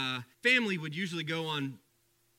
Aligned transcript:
uh, 0.00 0.20
family 0.42 0.78
would 0.78 0.94
usually 0.94 1.24
go 1.24 1.46
on 1.46 1.78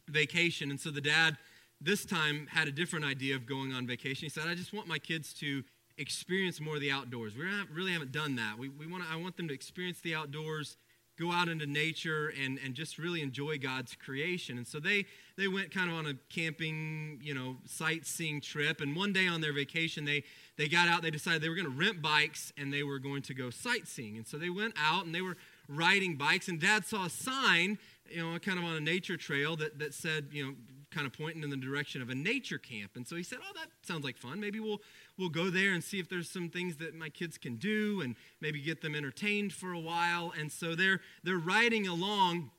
vacation. 0.07 0.69
And 0.71 0.79
so 0.79 0.89
the 0.89 1.01
dad 1.01 1.37
this 1.83 2.05
time 2.05 2.47
had 2.51 2.67
a 2.67 2.71
different 2.71 3.05
idea 3.05 3.35
of 3.35 3.45
going 3.45 3.73
on 3.73 3.87
vacation. 3.87 4.25
He 4.25 4.29
said, 4.29 4.47
I 4.47 4.53
just 4.53 4.71
want 4.71 4.87
my 4.87 4.99
kids 4.99 5.33
to 5.35 5.63
experience 5.97 6.61
more 6.61 6.75
of 6.75 6.81
the 6.81 6.91
outdoors. 6.91 7.35
We 7.35 7.45
really 7.73 7.91
haven't 7.91 8.11
done 8.11 8.35
that. 8.35 8.57
We, 8.57 8.69
we 8.69 8.85
want 8.85 9.03
I 9.11 9.15
want 9.15 9.35
them 9.35 9.47
to 9.47 9.53
experience 9.53 9.99
the 9.99 10.13
outdoors, 10.13 10.77
go 11.19 11.31
out 11.31 11.49
into 11.49 11.65
nature, 11.65 12.33
and, 12.41 12.59
and 12.63 12.75
just 12.75 12.97
really 12.97 13.21
enjoy 13.21 13.57
God's 13.57 13.95
creation. 13.95 14.57
And 14.57 14.67
so 14.67 14.79
they, 14.79 15.05
they 15.37 15.47
went 15.47 15.71
kind 15.71 15.89
of 15.89 15.97
on 15.97 16.05
a 16.05 16.13
camping, 16.29 17.19
you 17.21 17.33
know, 17.33 17.57
sightseeing 17.65 18.41
trip. 18.41 18.79
And 18.79 18.95
one 18.95 19.11
day 19.11 19.27
on 19.27 19.41
their 19.41 19.53
vacation, 19.53 20.05
they, 20.05 20.23
they 20.57 20.67
got 20.67 20.87
out, 20.87 21.01
they 21.01 21.11
decided 21.11 21.41
they 21.41 21.49
were 21.49 21.55
going 21.55 21.71
to 21.71 21.77
rent 21.77 22.01
bikes 22.01 22.53
and 22.57 22.71
they 22.71 22.83
were 22.83 22.99
going 22.99 23.23
to 23.23 23.33
go 23.33 23.49
sightseeing. 23.49 24.17
And 24.17 24.27
so 24.27 24.37
they 24.37 24.49
went 24.49 24.75
out 24.77 25.05
and 25.05 25.13
they 25.13 25.21
were 25.21 25.37
riding 25.71 26.15
bikes. 26.15 26.47
And 26.47 26.59
dad 26.59 26.85
saw 26.85 27.05
a 27.05 27.09
sign, 27.09 27.77
you 28.09 28.21
know, 28.21 28.37
kind 28.39 28.59
of 28.59 28.65
on 28.65 28.75
a 28.75 28.79
nature 28.81 29.17
trail 29.17 29.55
that, 29.57 29.79
that 29.79 29.93
said, 29.93 30.27
you 30.31 30.45
know, 30.45 30.53
kind 30.91 31.07
of 31.07 31.13
pointing 31.13 31.41
in 31.41 31.49
the 31.49 31.57
direction 31.57 32.01
of 32.01 32.09
a 32.09 32.15
nature 32.15 32.57
camp. 32.57 32.91
And 32.95 33.07
so 33.07 33.15
he 33.15 33.23
said, 33.23 33.39
"Oh, 33.41 33.53
that 33.55 33.69
sounds 33.81 34.03
like 34.03 34.17
fun. 34.17 34.39
Maybe 34.39 34.59
we'll 34.59 34.81
we'll 35.17 35.29
go 35.29 35.49
there 35.49 35.73
and 35.73 35.83
see 35.83 35.99
if 35.99 36.09
there's 36.09 36.29
some 36.29 36.49
things 36.49 36.77
that 36.77 36.93
my 36.93 37.09
kids 37.09 37.37
can 37.37 37.55
do 37.55 38.01
and 38.01 38.15
maybe 38.41 38.61
get 38.61 38.81
them 38.81 38.93
entertained 38.93 39.53
for 39.53 39.71
a 39.71 39.79
while." 39.79 40.33
And 40.37 40.51
so 40.51 40.75
they're 40.75 40.99
they're 41.23 41.37
riding 41.37 41.87
along, 41.87 42.51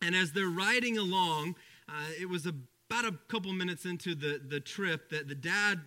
and 0.00 0.16
as 0.16 0.32
they're 0.32 0.48
riding 0.48 0.96
along, 0.96 1.56
uh, 1.88 1.92
it 2.18 2.28
was 2.28 2.46
about 2.46 3.04
a 3.04 3.18
couple 3.28 3.52
minutes 3.52 3.84
into 3.84 4.14
the 4.14 4.40
the 4.44 4.60
trip 4.60 5.10
that 5.10 5.28
the 5.28 5.34
dad 5.34 5.80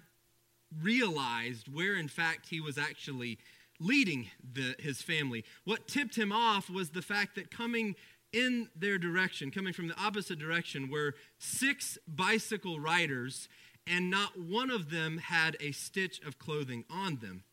realized 0.82 1.68
where 1.68 1.96
in 1.96 2.08
fact 2.08 2.48
he 2.48 2.62
was 2.62 2.78
actually 2.78 3.38
leading 3.82 4.30
the, 4.54 4.76
his 4.80 5.02
family. 5.02 5.44
What 5.66 5.88
tipped 5.88 6.16
him 6.16 6.32
off 6.32 6.70
was 6.70 6.92
the 6.92 7.02
fact 7.02 7.36
that 7.36 7.52
coming 7.52 7.96
in 8.32 8.70
their 8.76 8.98
direction, 8.98 9.52
coming 9.52 9.74
from 9.74 9.88
the 9.88 10.00
opposite 10.00 10.40
direction, 10.40 10.90
were 10.90 11.16
six 11.38 11.98
bicycle 12.08 12.80
riders, 12.80 13.50
and 13.88 14.10
not 14.10 14.40
one 14.40 14.70
of 14.70 14.90
them 14.90 15.18
had 15.18 15.58
a 15.60 15.72
stitch 15.72 16.22
of 16.26 16.40
clothing 16.40 16.86
on 16.90 17.18
them. 17.18 17.44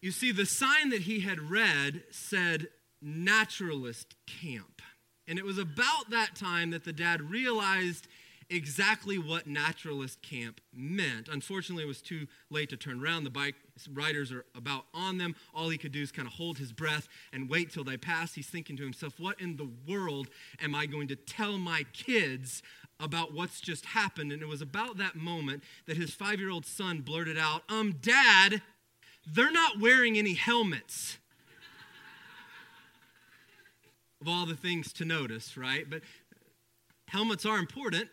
You 0.00 0.10
see, 0.10 0.32
the 0.32 0.46
sign 0.46 0.90
that 0.90 1.02
he 1.02 1.20
had 1.20 1.50
read 1.50 2.02
said 2.10 2.68
naturalist 3.00 4.16
camp. 4.26 4.82
And 5.28 5.38
it 5.38 5.44
was 5.44 5.58
about 5.58 6.10
that 6.10 6.34
time 6.34 6.70
that 6.70 6.84
the 6.84 6.92
dad 6.92 7.30
realized 7.30 8.08
exactly 8.52 9.18
what 9.18 9.46
naturalist 9.46 10.20
camp 10.22 10.60
meant. 10.74 11.28
Unfortunately, 11.28 11.84
it 11.84 11.88
was 11.88 12.02
too 12.02 12.26
late 12.50 12.68
to 12.70 12.76
turn 12.76 13.02
around. 13.02 13.24
The 13.24 13.30
bike 13.30 13.54
riders 13.92 14.30
are 14.30 14.44
about 14.54 14.84
on 14.92 15.18
them. 15.18 15.34
All 15.54 15.68
he 15.68 15.78
could 15.78 15.92
do 15.92 16.02
is 16.02 16.12
kind 16.12 16.28
of 16.28 16.34
hold 16.34 16.58
his 16.58 16.72
breath 16.72 17.08
and 17.32 17.48
wait 17.48 17.72
till 17.72 17.84
they 17.84 17.96
pass. 17.96 18.34
He's 18.34 18.48
thinking 18.48 18.76
to 18.76 18.82
himself, 18.82 19.18
What 19.18 19.40
in 19.40 19.56
the 19.56 19.70
world 19.88 20.28
am 20.60 20.74
I 20.74 20.86
going 20.86 21.08
to 21.08 21.16
tell 21.16 21.58
my 21.58 21.84
kids 21.92 22.62
about 23.00 23.32
what's 23.32 23.60
just 23.60 23.86
happened? 23.86 24.32
And 24.32 24.42
it 24.42 24.48
was 24.48 24.62
about 24.62 24.98
that 24.98 25.16
moment 25.16 25.62
that 25.86 25.96
his 25.96 26.12
five 26.12 26.38
year 26.38 26.50
old 26.50 26.66
son 26.66 27.00
blurted 27.00 27.38
out, 27.38 27.62
Um, 27.68 27.96
Dad, 28.00 28.62
they're 29.26 29.52
not 29.52 29.80
wearing 29.80 30.18
any 30.18 30.34
helmets. 30.34 31.18
of 34.20 34.28
all 34.28 34.46
the 34.46 34.54
things 34.54 34.92
to 34.92 35.04
notice, 35.04 35.56
right? 35.56 35.90
But 35.90 36.02
helmets 37.08 37.44
are 37.44 37.58
important 37.58 38.08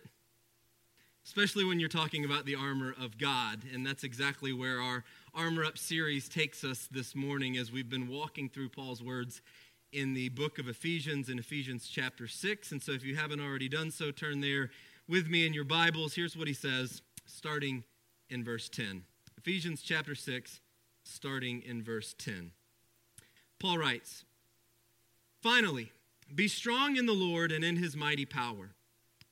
especially 1.30 1.64
when 1.64 1.80
you're 1.80 1.88
talking 1.88 2.26
about 2.26 2.44
the 2.48 2.56
armor 2.56 2.96
of 3.00 3.20
God. 3.20 3.60
And 3.72 3.86
that's 3.86 4.04
exactly 4.04 4.52
where 4.52 4.82
our 4.82 5.04
Armor 5.36 5.64
Up 5.64 5.78
series 5.78 6.28
takes 6.28 6.64
us 6.64 6.90
this 6.92 7.16
morning 7.16 7.56
as 7.56 7.72
we've 7.72 7.88
been 7.88 8.08
walking 8.08 8.50
through 8.50 8.70
Paul's 8.70 9.04
words 9.04 9.44
in 9.92 10.16
the 10.16 10.30
book 10.30 10.58
of 10.58 10.68
Ephesians 10.68 11.30
in 11.30 11.38
Ephesians 11.38 11.88
chapter 11.88 12.28
6. 12.28 12.72
And 12.72 12.82
so 12.82 12.94
if 12.94 13.04
you 13.04 13.16
haven't 13.16 13.42
already 13.42 13.70
done 13.70 13.92
so, 13.92 14.10
turn 14.10 14.42
there 14.42 14.72
with 15.08 15.30
me 15.30 15.46
in 15.46 15.54
your 15.54 15.66
Bibles. 15.66 16.16
Here's 16.16 16.36
what 16.36 16.48
he 16.48 16.54
says, 16.56 17.04
starting 17.28 17.84
in 18.32 18.44
verse 18.44 18.68
10. 18.68 19.04
Ephesians 19.38 19.84
chapter 19.84 20.16
6, 20.16 20.62
starting 21.04 21.62
in 21.62 21.84
verse 21.84 22.16
10. 22.18 22.50
Paul 23.60 23.78
writes, 23.78 24.26
Finally, 25.44 25.92
be 26.34 26.48
strong 26.48 26.96
in 26.96 27.06
the 27.06 27.14
Lord 27.14 27.52
and 27.52 27.64
in 27.64 27.76
his 27.76 27.96
mighty 27.96 28.26
power. 28.26 28.72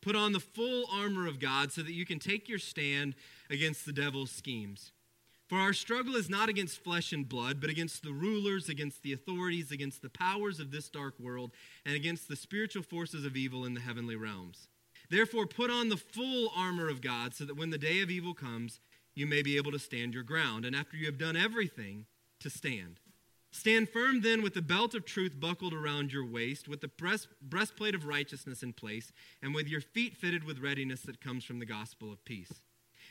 Put 0.02 0.16
on 0.16 0.32
the 0.32 0.40
full 0.40 0.86
armor 0.92 1.28
of 1.28 1.40
God 1.40 1.72
so 1.72 1.82
that 1.82 1.94
you 1.94 2.06
can 2.06 2.20
take 2.20 2.48
your 2.48 2.60
stand 2.60 3.16
against 3.50 3.86
the 3.86 3.94
devil's 3.94 4.32
schemes. 4.32 4.92
For 5.48 5.58
our 5.58 5.74
struggle 5.74 6.16
is 6.16 6.30
not 6.30 6.50
against 6.50 6.84
flesh 6.84 7.14
and 7.14 7.28
blood, 7.28 7.62
but 7.62 7.70
against 7.70 8.04
the 8.04 8.12
rulers, 8.12 8.68
against 8.68 9.02
the 9.02 9.14
authorities, 9.14 9.72
against 9.72 10.02
the 10.02 10.10
powers 10.10 10.60
of 10.60 10.72
this 10.72 10.90
dark 10.90 11.18
world, 11.20 11.52
and 11.86 11.96
against 11.96 12.28
the 12.28 12.36
spiritual 12.36 12.84
forces 12.84 13.24
of 13.24 13.38
evil 13.38 13.64
in 13.64 13.74
the 13.74 13.80
heavenly 13.80 14.18
realms. 14.18 14.68
Therefore, 15.10 15.48
put 15.48 15.70
on 15.70 15.88
the 15.88 15.96
full 15.96 16.52
armor 16.56 16.90
of 16.90 17.02
God 17.02 17.34
so 17.34 17.46
that 17.46 17.56
when 17.56 17.70
the 17.70 17.78
day 17.78 18.02
of 18.02 18.12
evil 18.12 18.34
comes, 18.34 18.82
you 19.16 19.26
may 19.26 19.42
be 19.42 19.56
able 19.56 19.72
to 19.72 19.80
stand 19.80 20.14
your 20.14 20.24
ground. 20.24 20.66
And 20.66 20.76
after 20.76 20.98
you 20.98 21.06
have 21.06 21.18
done 21.18 21.38
everything, 21.38 22.06
to 22.42 22.50
stand. 22.50 23.00
Stand 23.58 23.90
firm 23.90 24.22
then 24.22 24.44
with 24.44 24.54
the 24.54 24.62
belt 24.62 24.94
of 24.94 25.04
truth 25.04 25.40
buckled 25.40 25.74
around 25.74 26.14
your 26.14 26.24
waist, 26.24 26.68
with 26.68 26.80
the 26.80 26.88
breast, 26.88 27.28
breastplate 27.42 27.96
of 27.96 28.06
righteousness 28.06 28.62
in 28.62 28.72
place, 28.72 29.12
and 29.42 29.56
with 29.56 29.68
your 29.68 29.82
feet 29.82 30.16
fitted 30.16 30.44
with 30.44 30.60
readiness 30.60 31.02
that 31.02 31.20
comes 31.20 31.44
from 31.44 31.58
the 31.58 31.66
gospel 31.66 32.14
of 32.14 32.24
peace. 32.24 32.62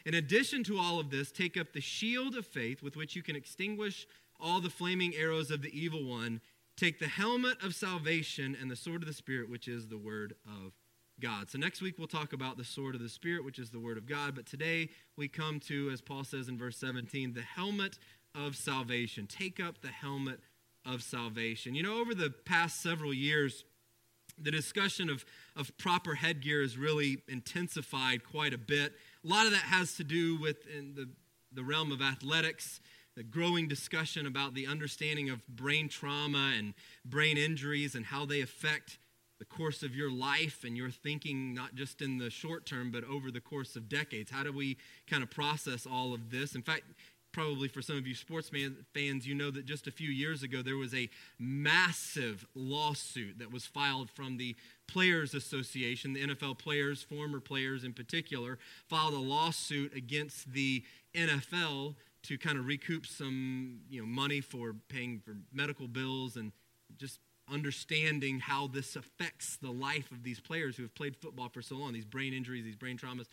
In 0.04 0.14
addition 0.14 0.62
to 0.62 0.78
all 0.78 1.00
of 1.00 1.10
this, 1.10 1.32
take 1.32 1.56
up 1.56 1.72
the 1.72 1.80
shield 1.80 2.36
of 2.36 2.46
faith 2.46 2.80
with 2.80 2.96
which 2.96 3.16
you 3.16 3.24
can 3.24 3.34
extinguish 3.34 4.06
all 4.38 4.60
the 4.60 4.70
flaming 4.70 5.16
arrows 5.16 5.50
of 5.50 5.62
the 5.62 5.76
evil 5.76 6.04
one. 6.04 6.40
Take 6.76 7.00
the 7.00 7.08
helmet 7.08 7.60
of 7.60 7.74
salvation 7.74 8.56
and 8.58 8.70
the 8.70 8.76
sword 8.76 9.02
of 9.02 9.08
the 9.08 9.14
Spirit, 9.14 9.50
which 9.50 9.66
is 9.66 9.88
the 9.88 9.98
word 9.98 10.36
of 10.46 10.74
God. 11.20 11.50
So 11.50 11.58
next 11.58 11.80
week 11.80 11.94
we'll 11.98 12.06
talk 12.06 12.32
about 12.32 12.56
the 12.56 12.64
sword 12.64 12.94
of 12.94 13.00
the 13.00 13.08
Spirit, 13.08 13.44
which 13.44 13.58
is 13.58 13.70
the 13.70 13.80
word 13.80 13.96
of 13.96 14.06
God. 14.06 14.34
But 14.34 14.46
today 14.46 14.90
we 15.16 15.28
come 15.28 15.58
to, 15.60 15.90
as 15.90 16.00
Paul 16.00 16.24
says 16.24 16.48
in 16.48 16.58
verse 16.58 16.76
17, 16.76 17.32
the 17.32 17.42
helmet 17.42 17.98
of 18.36 18.56
salvation. 18.56 19.26
Take 19.26 19.58
up 19.60 19.80
the 19.80 19.88
helmet 19.88 20.41
of 20.84 21.02
salvation. 21.02 21.74
You 21.74 21.82
know, 21.82 22.00
over 22.00 22.14
the 22.14 22.30
past 22.30 22.82
several 22.82 23.12
years, 23.12 23.64
the 24.38 24.50
discussion 24.50 25.08
of, 25.08 25.24
of 25.56 25.76
proper 25.78 26.14
headgear 26.14 26.60
has 26.60 26.76
really 26.76 27.19
intensified 27.28 28.25
quite 28.25 28.52
a 28.52 28.58
bit. 28.58 28.92
A 29.25 29.28
lot 29.28 29.46
of 29.46 29.52
that 29.52 29.62
has 29.62 29.94
to 29.94 30.04
do 30.04 30.38
with 30.38 30.62
the, 30.64 31.08
the 31.52 31.64
realm 31.64 31.91
of 31.91 32.02
athletics, 32.02 32.80
the 33.16 33.22
growing 33.22 33.66
discussion 33.66 34.26
about 34.26 34.54
the 34.54 34.66
understanding 34.66 35.30
of 35.30 35.46
brain 35.48 35.88
trauma 35.88 36.52
and 36.56 36.75
brain 37.04 37.38
injuries 37.38 37.94
and 37.94 38.04
how 38.04 38.26
they 38.26 38.42
affect 38.42 38.98
the 39.38 39.44
course 39.44 39.82
of 39.82 39.94
your 39.94 40.10
life 40.10 40.64
and 40.64 40.76
your 40.76 40.91
thinking, 40.91 41.54
not 41.54 41.75
just 41.75 42.00
in 42.00 42.19
the 42.19 42.30
short 42.30 42.64
term, 42.64 42.91
but 42.91 43.04
over 43.04 43.30
the 43.30 43.41
course 43.41 43.76
of 43.76 43.88
decades. 43.88 44.30
How 44.30 44.42
do 44.42 44.52
we 44.52 44.76
kind 45.06 45.22
of 45.22 45.30
process 45.30 45.86
all 45.86 46.14
of 46.14 46.30
this? 46.30 46.54
In 46.54 46.62
fact, 46.62 46.84
probably 47.36 47.69
for 47.69 47.82
some 47.82 47.98
of 47.98 48.06
you 48.06 48.14
sports 48.14 48.50
fans, 48.94 49.26
you 49.26 49.34
know 49.34 49.50
that 49.50 49.66
just 49.66 49.86
a 49.86 49.91
few 49.91 50.08
years 50.08 50.42
ago 50.42 50.62
there 50.62 50.78
was 50.78 50.94
a 50.94 51.10
massive 51.38 52.47
lawsuit 52.54 53.38
that 53.38 53.52
was 53.52 53.66
filed 53.66 54.08
from 54.08 54.38
the 54.38 54.56
Players 54.88 55.34
Association. 55.34 56.14
The 56.14 56.28
NFL 56.28 56.56
players, 56.56 57.02
former 57.02 57.38
players 57.38 57.84
in 57.84 57.92
particular, 57.92 58.58
filed 58.88 59.12
a 59.12 59.19
lawsuit 59.19 59.94
against 59.94 60.50
the 60.54 60.82
NFL 61.14 61.96
to 62.22 62.38
kind 62.38 62.56
of 62.56 62.66
recoup 62.66 63.04
some 63.06 63.80
you 63.91 64.00
know, 64.00 64.06
money 64.06 64.41
for 64.41 64.75
paying 64.88 65.20
for 65.22 65.36
medical 65.52 65.88
bills 65.88 66.36
and 66.36 66.52
just 66.96 67.20
understanding 67.52 68.41
how 68.41 68.66
this 68.66 68.96
affects 68.96 69.58
the 69.58 69.70
life 69.70 70.10
of 70.10 70.22
these 70.22 70.41
players 70.41 70.78
who 70.78 70.84
have 70.84 70.94
played 70.94 71.14
football 71.14 71.50
for 71.50 71.60
so 71.60 71.76
long, 71.76 71.92
these 71.92 72.06
brain 72.06 72.32
injuries, 72.32 72.64
these 72.64 72.76
brain 72.76 72.96
traumas. 72.96 73.26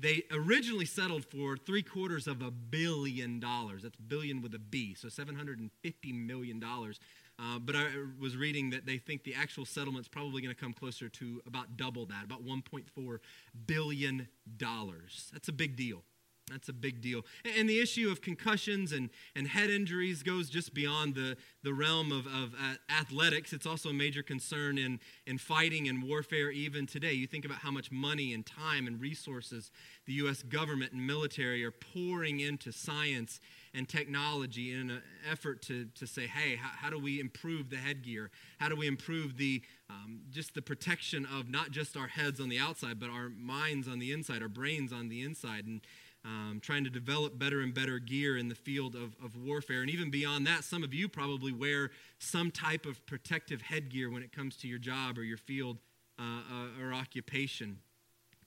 They 0.00 0.22
originally 0.30 0.86
settled 0.86 1.26
for 1.26 1.56
three 1.56 1.82
quarters 1.82 2.26
of 2.26 2.40
a 2.40 2.50
billion 2.50 3.38
dollars. 3.38 3.82
That's 3.82 3.96
billion 3.96 4.40
with 4.40 4.54
a 4.54 4.58
B, 4.58 4.94
so 4.94 5.08
$750 5.08 5.68
million. 6.14 6.62
Uh, 6.62 7.58
but 7.58 7.76
I 7.76 7.86
was 8.18 8.36
reading 8.36 8.70
that 8.70 8.86
they 8.86 8.98
think 8.98 9.24
the 9.24 9.34
actual 9.34 9.64
settlement's 9.64 10.08
probably 10.08 10.42
going 10.42 10.54
to 10.54 10.60
come 10.60 10.72
closer 10.72 11.08
to 11.08 11.42
about 11.46 11.76
double 11.76 12.06
that, 12.06 12.24
about 12.24 12.44
$1.4 12.44 13.18
billion. 13.66 14.28
That's 14.58 15.48
a 15.48 15.52
big 15.52 15.76
deal. 15.76 16.02
That's 16.50 16.68
a 16.68 16.72
big 16.72 17.00
deal. 17.00 17.22
And 17.58 17.68
the 17.68 17.80
issue 17.80 18.10
of 18.10 18.20
concussions 18.20 18.92
and, 18.92 19.10
and 19.34 19.48
head 19.48 19.70
injuries 19.70 20.22
goes 20.22 20.50
just 20.50 20.74
beyond 20.74 21.14
the, 21.14 21.36
the 21.62 21.72
realm 21.72 22.12
of, 22.12 22.26
of 22.26 22.54
uh, 22.54 22.74
athletics. 22.92 23.52
It's 23.52 23.66
also 23.66 23.90
a 23.90 23.94
major 23.94 24.22
concern 24.22 24.78
in, 24.78 25.00
in 25.26 25.38
fighting 25.38 25.88
and 25.88 26.02
warfare 26.02 26.50
even 26.50 26.86
today. 26.86 27.12
You 27.12 27.26
think 27.26 27.44
about 27.44 27.58
how 27.58 27.70
much 27.70 27.92
money 27.92 28.34
and 28.34 28.44
time 28.44 28.86
and 28.86 29.00
resources 29.00 29.70
the 30.06 30.14
U.S. 30.14 30.42
government 30.42 30.92
and 30.92 31.06
military 31.06 31.64
are 31.64 31.70
pouring 31.70 32.40
into 32.40 32.72
science 32.72 33.38
and 33.72 33.88
technology 33.88 34.72
in 34.72 34.90
an 34.90 35.02
effort 35.30 35.62
to, 35.62 35.86
to 35.94 36.06
say, 36.06 36.26
hey, 36.26 36.56
how, 36.56 36.70
how 36.74 36.90
do 36.90 36.98
we 36.98 37.20
improve 37.20 37.70
the 37.70 37.76
headgear? 37.76 38.30
How 38.58 38.68
do 38.68 38.76
we 38.76 38.86
improve 38.88 39.36
the 39.36 39.62
um, 39.88 40.20
just 40.30 40.54
the 40.54 40.62
protection 40.62 41.26
of 41.26 41.48
not 41.48 41.70
just 41.70 41.96
our 41.96 42.08
heads 42.08 42.40
on 42.40 42.48
the 42.48 42.58
outside, 42.58 42.98
but 42.98 43.10
our 43.10 43.28
minds 43.28 43.88
on 43.88 43.98
the 43.98 44.12
inside, 44.12 44.42
our 44.42 44.48
brains 44.48 44.92
on 44.92 45.08
the 45.08 45.22
inside? 45.22 45.66
And 45.66 45.80
um, 46.24 46.60
trying 46.62 46.84
to 46.84 46.90
develop 46.90 47.38
better 47.38 47.60
and 47.60 47.72
better 47.72 47.98
gear 47.98 48.36
in 48.36 48.48
the 48.48 48.54
field 48.54 48.94
of, 48.94 49.14
of 49.24 49.36
warfare. 49.36 49.80
And 49.80 49.90
even 49.90 50.10
beyond 50.10 50.46
that, 50.46 50.64
some 50.64 50.84
of 50.84 50.92
you 50.92 51.08
probably 51.08 51.52
wear 51.52 51.90
some 52.18 52.50
type 52.50 52.86
of 52.86 53.04
protective 53.06 53.62
headgear 53.62 54.10
when 54.10 54.22
it 54.22 54.32
comes 54.32 54.56
to 54.58 54.68
your 54.68 54.78
job 54.78 55.16
or 55.18 55.22
your 55.22 55.38
field 55.38 55.78
uh, 56.18 56.22
uh, 56.22 56.84
or 56.84 56.92
occupation 56.92 57.78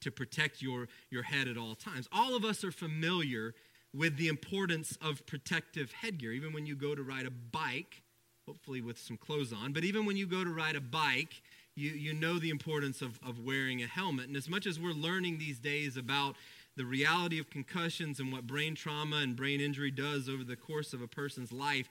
to 0.00 0.10
protect 0.10 0.62
your, 0.62 0.86
your 1.10 1.22
head 1.22 1.48
at 1.48 1.56
all 1.56 1.74
times. 1.74 2.08
All 2.12 2.36
of 2.36 2.44
us 2.44 2.62
are 2.62 2.72
familiar 2.72 3.54
with 3.92 4.16
the 4.16 4.28
importance 4.28 4.96
of 5.00 5.24
protective 5.26 5.92
headgear. 5.92 6.32
Even 6.32 6.52
when 6.52 6.66
you 6.66 6.76
go 6.76 6.94
to 6.94 7.02
ride 7.02 7.26
a 7.26 7.30
bike, 7.30 8.02
hopefully 8.46 8.80
with 8.80 8.98
some 8.98 9.16
clothes 9.16 9.52
on, 9.52 9.72
but 9.72 9.84
even 9.84 10.04
when 10.04 10.16
you 10.16 10.26
go 10.26 10.44
to 10.44 10.50
ride 10.50 10.76
a 10.76 10.80
bike, 10.80 11.42
you, 11.74 11.90
you 11.90 12.12
know 12.12 12.38
the 12.38 12.50
importance 12.50 13.02
of, 13.02 13.18
of 13.26 13.40
wearing 13.40 13.82
a 13.82 13.86
helmet. 13.86 14.28
And 14.28 14.36
as 14.36 14.48
much 14.48 14.66
as 14.66 14.78
we're 14.78 14.92
learning 14.92 15.38
these 15.38 15.58
days 15.58 15.96
about 15.96 16.36
the 16.76 16.84
reality 16.84 17.38
of 17.38 17.50
concussions 17.50 18.18
and 18.20 18.32
what 18.32 18.46
brain 18.46 18.74
trauma 18.74 19.16
and 19.16 19.36
brain 19.36 19.60
injury 19.60 19.90
does 19.90 20.28
over 20.28 20.44
the 20.44 20.56
course 20.56 20.92
of 20.92 21.00
a 21.00 21.08
person's 21.08 21.52
life, 21.52 21.88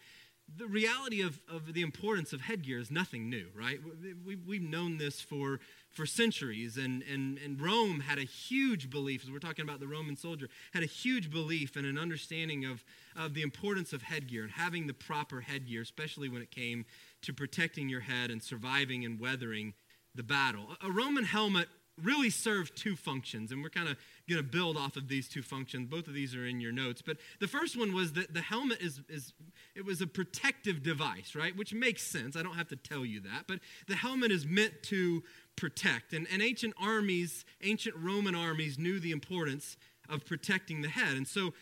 the 0.57 0.67
reality 0.67 1.21
of, 1.21 1.39
of 1.49 1.73
the 1.73 1.81
importance 1.81 2.33
of 2.33 2.41
headgear 2.41 2.77
is 2.77 2.91
nothing 2.91 3.29
new, 3.29 3.47
right? 3.55 3.79
We, 4.25 4.35
we've 4.35 4.61
known 4.61 4.97
this 4.97 5.21
for, 5.21 5.59
for 5.89 6.05
centuries, 6.05 6.77
and, 6.77 7.01
and, 7.11 7.39
and 7.43 7.59
Rome 7.61 8.01
had 8.01 8.17
a 8.17 8.23
huge 8.23 8.89
belief, 8.89 9.23
as 9.23 9.31
we're 9.31 9.39
talking 9.39 9.63
about 9.63 9.79
the 9.79 9.87
Roman 9.87 10.17
soldier, 10.17 10.49
had 10.73 10.83
a 10.83 10.87
huge 10.87 11.31
belief 11.31 11.75
and 11.75 11.85
an 11.85 11.97
understanding 11.97 12.65
of, 12.65 12.83
of 13.15 13.33
the 13.33 13.41
importance 13.41 13.93
of 13.93 14.03
headgear 14.03 14.43
and 14.43 14.51
having 14.51 14.85
the 14.85 14.93
proper 14.93 15.41
headgear, 15.41 15.81
especially 15.81 16.29
when 16.29 16.41
it 16.41 16.51
came 16.51 16.85
to 17.21 17.33
protecting 17.33 17.89
your 17.89 18.01
head 18.01 18.29
and 18.29 18.43
surviving 18.43 19.05
and 19.05 19.19
weathering 19.19 19.73
the 20.13 20.23
battle. 20.23 20.67
A 20.83 20.91
Roman 20.91 21.23
helmet 21.23 21.67
really 22.01 22.29
served 22.29 22.75
two 22.75 22.95
functions, 22.95 23.51
and 23.51 23.63
we're 23.63 23.69
kind 23.69 23.87
of 23.87 23.97
going 24.29 24.41
to 24.41 24.49
build 24.49 24.77
off 24.77 24.95
of 24.95 25.07
these 25.07 25.27
two 25.27 25.41
functions. 25.41 25.89
Both 25.89 26.07
of 26.07 26.13
these 26.13 26.35
are 26.35 26.45
in 26.45 26.59
your 26.59 26.71
notes, 26.71 27.01
but 27.01 27.17
the 27.39 27.47
first 27.47 27.77
one 27.77 27.93
was 27.93 28.13
that 28.13 28.33
the 28.33 28.41
helmet 28.41 28.81
is, 28.81 29.01
is 29.09 29.33
it 29.75 29.85
was 29.85 30.01
a 30.01 30.07
protective 30.07 30.81
device, 30.81 31.35
right? 31.35 31.55
Which 31.55 31.73
makes 31.73 32.03
sense. 32.03 32.35
I 32.35 32.43
don't 32.43 32.55
have 32.55 32.69
to 32.69 32.75
tell 32.75 33.05
you 33.05 33.19
that, 33.21 33.45
but 33.47 33.59
the 33.87 33.95
helmet 33.95 34.31
is 34.31 34.45
meant 34.45 34.83
to 34.83 35.23
protect, 35.55 36.13
and, 36.13 36.27
and 36.31 36.41
ancient 36.41 36.73
armies, 36.81 37.45
ancient 37.61 37.95
Roman 37.95 38.35
armies, 38.35 38.79
knew 38.79 38.99
the 38.99 39.11
importance 39.11 39.77
of 40.09 40.25
protecting 40.25 40.81
the 40.81 40.89
head, 40.89 41.15
and 41.15 41.27
so. 41.27 41.53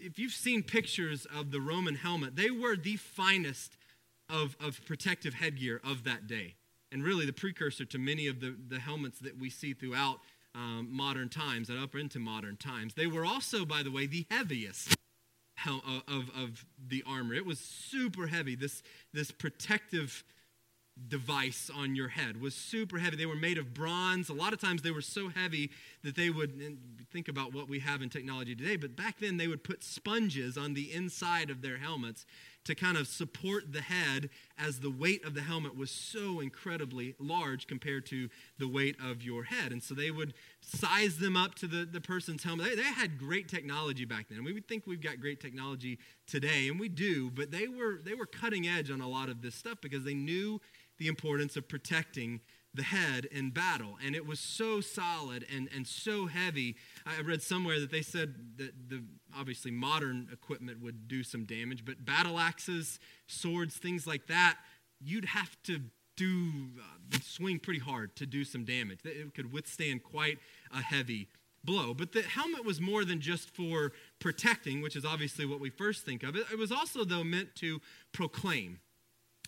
If 0.00 0.18
you've 0.18 0.32
seen 0.32 0.64
pictures 0.64 1.24
of 1.24 1.52
the 1.52 1.60
Roman 1.60 1.94
helmet, 1.94 2.34
they 2.34 2.50
were 2.50 2.76
the 2.76 2.96
finest 2.96 3.78
of, 4.28 4.56
of 4.60 4.84
protective 4.84 5.34
headgear 5.34 5.80
of 5.84 6.02
that 6.02 6.26
day 6.26 6.56
and 6.94 7.02
really 7.02 7.26
the 7.26 7.32
precursor 7.32 7.84
to 7.84 7.98
many 7.98 8.28
of 8.28 8.40
the, 8.40 8.56
the 8.68 8.78
helmets 8.78 9.18
that 9.18 9.38
we 9.38 9.50
see 9.50 9.74
throughout 9.74 10.20
um, 10.54 10.88
modern 10.90 11.28
times 11.28 11.68
and 11.68 11.78
up 11.78 11.94
into 11.94 12.18
modern 12.18 12.56
times. 12.56 12.94
They 12.94 13.06
were 13.06 13.24
also, 13.24 13.64
by 13.64 13.82
the 13.82 13.90
way, 13.90 14.06
the 14.06 14.26
heaviest 14.30 14.96
of, 15.66 16.02
of, 16.08 16.30
of 16.36 16.64
the 16.88 17.02
armor. 17.06 17.34
It 17.34 17.46
was 17.46 17.58
super 17.58 18.26
heavy. 18.26 18.54
This, 18.54 18.82
this 19.12 19.30
protective 19.30 20.24
device 21.08 21.70
on 21.74 21.96
your 21.96 22.08
head 22.08 22.40
was 22.40 22.54
super 22.54 22.98
heavy. 22.98 23.16
They 23.16 23.26
were 23.26 23.34
made 23.34 23.58
of 23.58 23.74
bronze. 23.74 24.28
A 24.28 24.34
lot 24.34 24.52
of 24.52 24.60
times 24.60 24.82
they 24.82 24.92
were 24.92 25.00
so 25.00 25.28
heavy 25.28 25.70
that 26.04 26.14
they 26.14 26.30
would 26.30 26.78
think 27.10 27.28
about 27.28 27.52
what 27.52 27.68
we 27.68 27.80
have 27.80 28.00
in 28.00 28.10
technology 28.10 28.54
today, 28.54 28.76
but 28.76 28.94
back 28.94 29.18
then 29.18 29.36
they 29.36 29.48
would 29.48 29.64
put 29.64 29.82
sponges 29.82 30.56
on 30.56 30.74
the 30.74 30.92
inside 30.92 31.50
of 31.50 31.62
their 31.62 31.78
helmets 31.78 32.26
to 32.64 32.74
kind 32.74 32.96
of 32.96 33.06
support 33.06 33.72
the 33.72 33.82
head 33.82 34.30
as 34.58 34.80
the 34.80 34.90
weight 34.90 35.24
of 35.24 35.34
the 35.34 35.42
helmet 35.42 35.76
was 35.76 35.90
so 35.90 36.40
incredibly 36.40 37.14
large 37.18 37.66
compared 37.66 38.06
to 38.06 38.28
the 38.58 38.68
weight 38.68 38.96
of 39.02 39.22
your 39.22 39.44
head. 39.44 39.72
And 39.72 39.82
so 39.82 39.94
they 39.94 40.10
would 40.10 40.34
size 40.60 41.18
them 41.18 41.36
up 41.36 41.54
to 41.56 41.66
the, 41.66 41.84
the 41.84 42.00
person's 42.00 42.42
helmet. 42.42 42.70
They, 42.70 42.76
they 42.76 42.82
had 42.82 43.18
great 43.18 43.48
technology 43.48 44.04
back 44.04 44.28
then. 44.28 44.44
We 44.44 44.52
would 44.52 44.66
think 44.66 44.86
we've 44.86 45.02
got 45.02 45.20
great 45.20 45.40
technology 45.40 45.98
today, 46.26 46.68
and 46.68 46.80
we 46.80 46.88
do, 46.88 47.30
but 47.30 47.50
they 47.50 47.68
were, 47.68 48.00
they 48.02 48.14
were 48.14 48.26
cutting 48.26 48.66
edge 48.66 48.90
on 48.90 49.00
a 49.00 49.08
lot 49.08 49.28
of 49.28 49.42
this 49.42 49.54
stuff 49.54 49.78
because 49.80 50.04
they 50.04 50.14
knew 50.14 50.60
the 50.98 51.08
importance 51.08 51.56
of 51.56 51.68
protecting 51.68 52.40
the 52.74 52.82
head 52.82 53.26
in 53.26 53.50
battle. 53.50 53.96
And 54.04 54.16
it 54.16 54.26
was 54.26 54.40
so 54.40 54.80
solid 54.80 55.46
and, 55.54 55.68
and 55.74 55.86
so 55.86 56.26
heavy. 56.26 56.76
I 57.06 57.20
read 57.22 57.42
somewhere 57.42 57.78
that 57.78 57.90
they 57.90 58.02
said 58.02 58.34
that 58.56 58.72
the 58.88 59.02
obviously 59.36 59.70
modern 59.70 60.28
equipment 60.32 60.82
would 60.82 61.08
do 61.08 61.22
some 61.22 61.44
damage, 61.44 61.84
but 61.84 62.04
battle 62.04 62.38
axes, 62.38 62.98
swords, 63.26 63.76
things 63.76 64.06
like 64.06 64.26
that, 64.26 64.56
you'd 65.00 65.26
have 65.26 65.56
to 65.64 65.80
do 66.16 66.52
uh, 66.78 67.18
swing 67.22 67.58
pretty 67.58 67.80
hard 67.80 68.14
to 68.16 68.26
do 68.26 68.44
some 68.44 68.64
damage. 68.64 69.00
It 69.04 69.34
could 69.34 69.52
withstand 69.52 70.02
quite 70.02 70.38
a 70.72 70.80
heavy 70.80 71.28
blow. 71.64 71.94
But 71.94 72.12
the 72.12 72.22
helmet 72.22 72.64
was 72.64 72.80
more 72.80 73.04
than 73.04 73.20
just 73.20 73.50
for 73.50 73.92
protecting, 74.18 74.82
which 74.82 74.96
is 74.96 75.04
obviously 75.04 75.46
what 75.46 75.60
we 75.60 75.70
first 75.70 76.04
think 76.04 76.22
of. 76.22 76.36
It, 76.36 76.58
was 76.58 76.70
also, 76.70 77.04
though, 77.04 77.24
meant 77.24 77.54
to 77.56 77.80
proclaim. 78.12 78.80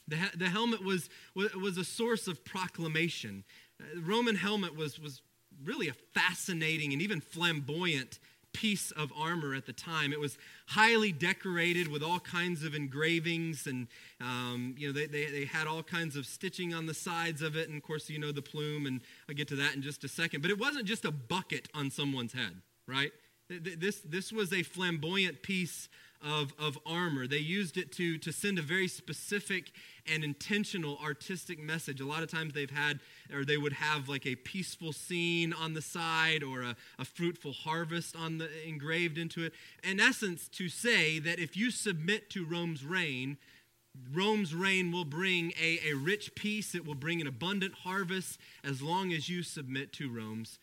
The, 0.09 0.17
the 0.37 0.49
helmet 0.49 0.83
was, 0.83 1.09
was 1.35 1.77
a 1.77 1.85
source 1.85 2.27
of 2.27 2.45
proclamation. 2.45 3.45
The 3.79 3.99
uh, 3.99 4.03
Roman 4.03 4.37
helmet 4.37 4.77
was, 4.77 4.99
was 4.99 5.21
really 5.65 5.89
a 5.89 5.95
fascinating 6.15 6.93
and 6.93 7.03
even 7.03 7.21
flamboyant 7.21 8.19
piece 8.57 8.91
of 8.93 9.13
armor 9.15 9.55
at 9.55 9.67
the 9.67 9.73
time. 9.75 10.15
It 10.15 10.19
was 10.19 10.39
highly 10.69 11.13
decorated 11.13 11.89
with 11.89 12.03
all 12.03 12.19
kinds 12.19 12.65
of 12.65 12.75
engravings, 12.75 13.67
and 13.67 13.87
um, 14.19 14.75
you 14.79 14.89
know 14.89 14.95
they, 14.95 15.05
they, 15.07 15.27
they, 15.27 15.45
had 15.45 15.67
all 15.67 15.83
kinds 15.83 16.17
of 16.17 16.25
stitching 16.25 16.73
on 16.73 16.87
the 16.87 16.95
sides 16.95 17.43
of 17.43 17.55
it. 17.55 17.69
And 17.69 17.77
of 17.77 17.83
course, 17.83 18.09
you 18.09 18.19
know 18.19 18.33
the 18.33 18.41
plume, 18.41 18.87
and 18.87 19.03
I'll 19.29 19.35
get 19.35 19.47
to 19.49 19.57
that 19.57 19.75
in 19.75 19.83
just 19.83 20.05
a 20.05 20.09
second. 20.09 20.41
But 20.41 20.51
it 20.51 20.59
wasn't 20.59 20.87
just 20.87 21.05
a 21.05 21.11
bucket 21.11 21.69
on 21.75 21.91
someone's 21.91 22.33
head, 22.33 22.63
right? 22.89 23.13
This, 23.51 24.01
this 24.01 24.33
was 24.33 24.55
a 24.55 24.63
flamboyant 24.63 25.43
piece 25.43 25.91
of, 26.23 26.53
of 26.59 26.79
armor. 26.87 27.27
They 27.27 27.39
used 27.39 27.77
it 27.77 27.93
to, 27.93 28.19
to 28.19 28.33
send 28.33 28.59
a 28.59 28.63
very 28.63 28.89
specific 28.89 29.73
and 30.07 30.25
intentional 30.25 30.99
artistic 31.03 31.59
message. 31.59 32.01
A 32.01 32.07
lot 32.07 32.23
of 32.23 32.31
times 32.31 32.55
they've 32.55 32.71
had, 32.71 33.01
or 33.33 33.45
they 33.45 33.57
would 33.57 33.75
have 33.75 34.09
like 34.09 34.27
a 34.27 34.37
peaceful 34.37 34.93
scene 34.93 35.53
on 35.53 35.75
the 35.75 35.83
side 35.83 36.43
or 36.43 36.63
a, 36.63 36.77
a 36.99 37.05
fruitful 37.05 37.53
harvest 37.53 38.17
on 38.17 38.39
the 38.39 38.49
engraved 38.67 39.19
into 39.19 39.45
it. 39.45 39.53
In 39.83 40.01
essence, 40.01 40.49
to 40.49 40.69
say 40.69 41.19
that 41.19 41.39
if 41.39 41.57
you 41.57 41.71
submit 41.71 42.31
to 42.31 42.45
Rome's 42.45 42.85
reign, 42.85 43.39
Rome's 44.13 44.55
reign 44.55 44.93
will 44.93 45.05
bring 45.05 45.53
a, 45.61 45.81
a 45.89 45.95
rich 45.95 46.35
peace, 46.35 46.75
it 46.75 46.87
will 46.87 46.95
bring 46.95 47.21
an 47.21 47.27
abundant 47.27 47.75
harvest 47.83 48.39
as 48.63 48.83
long 48.83 49.13
as 49.13 49.29
you 49.29 49.43
submit 49.43 49.93
to 49.95 50.11
Rome's 50.11 50.59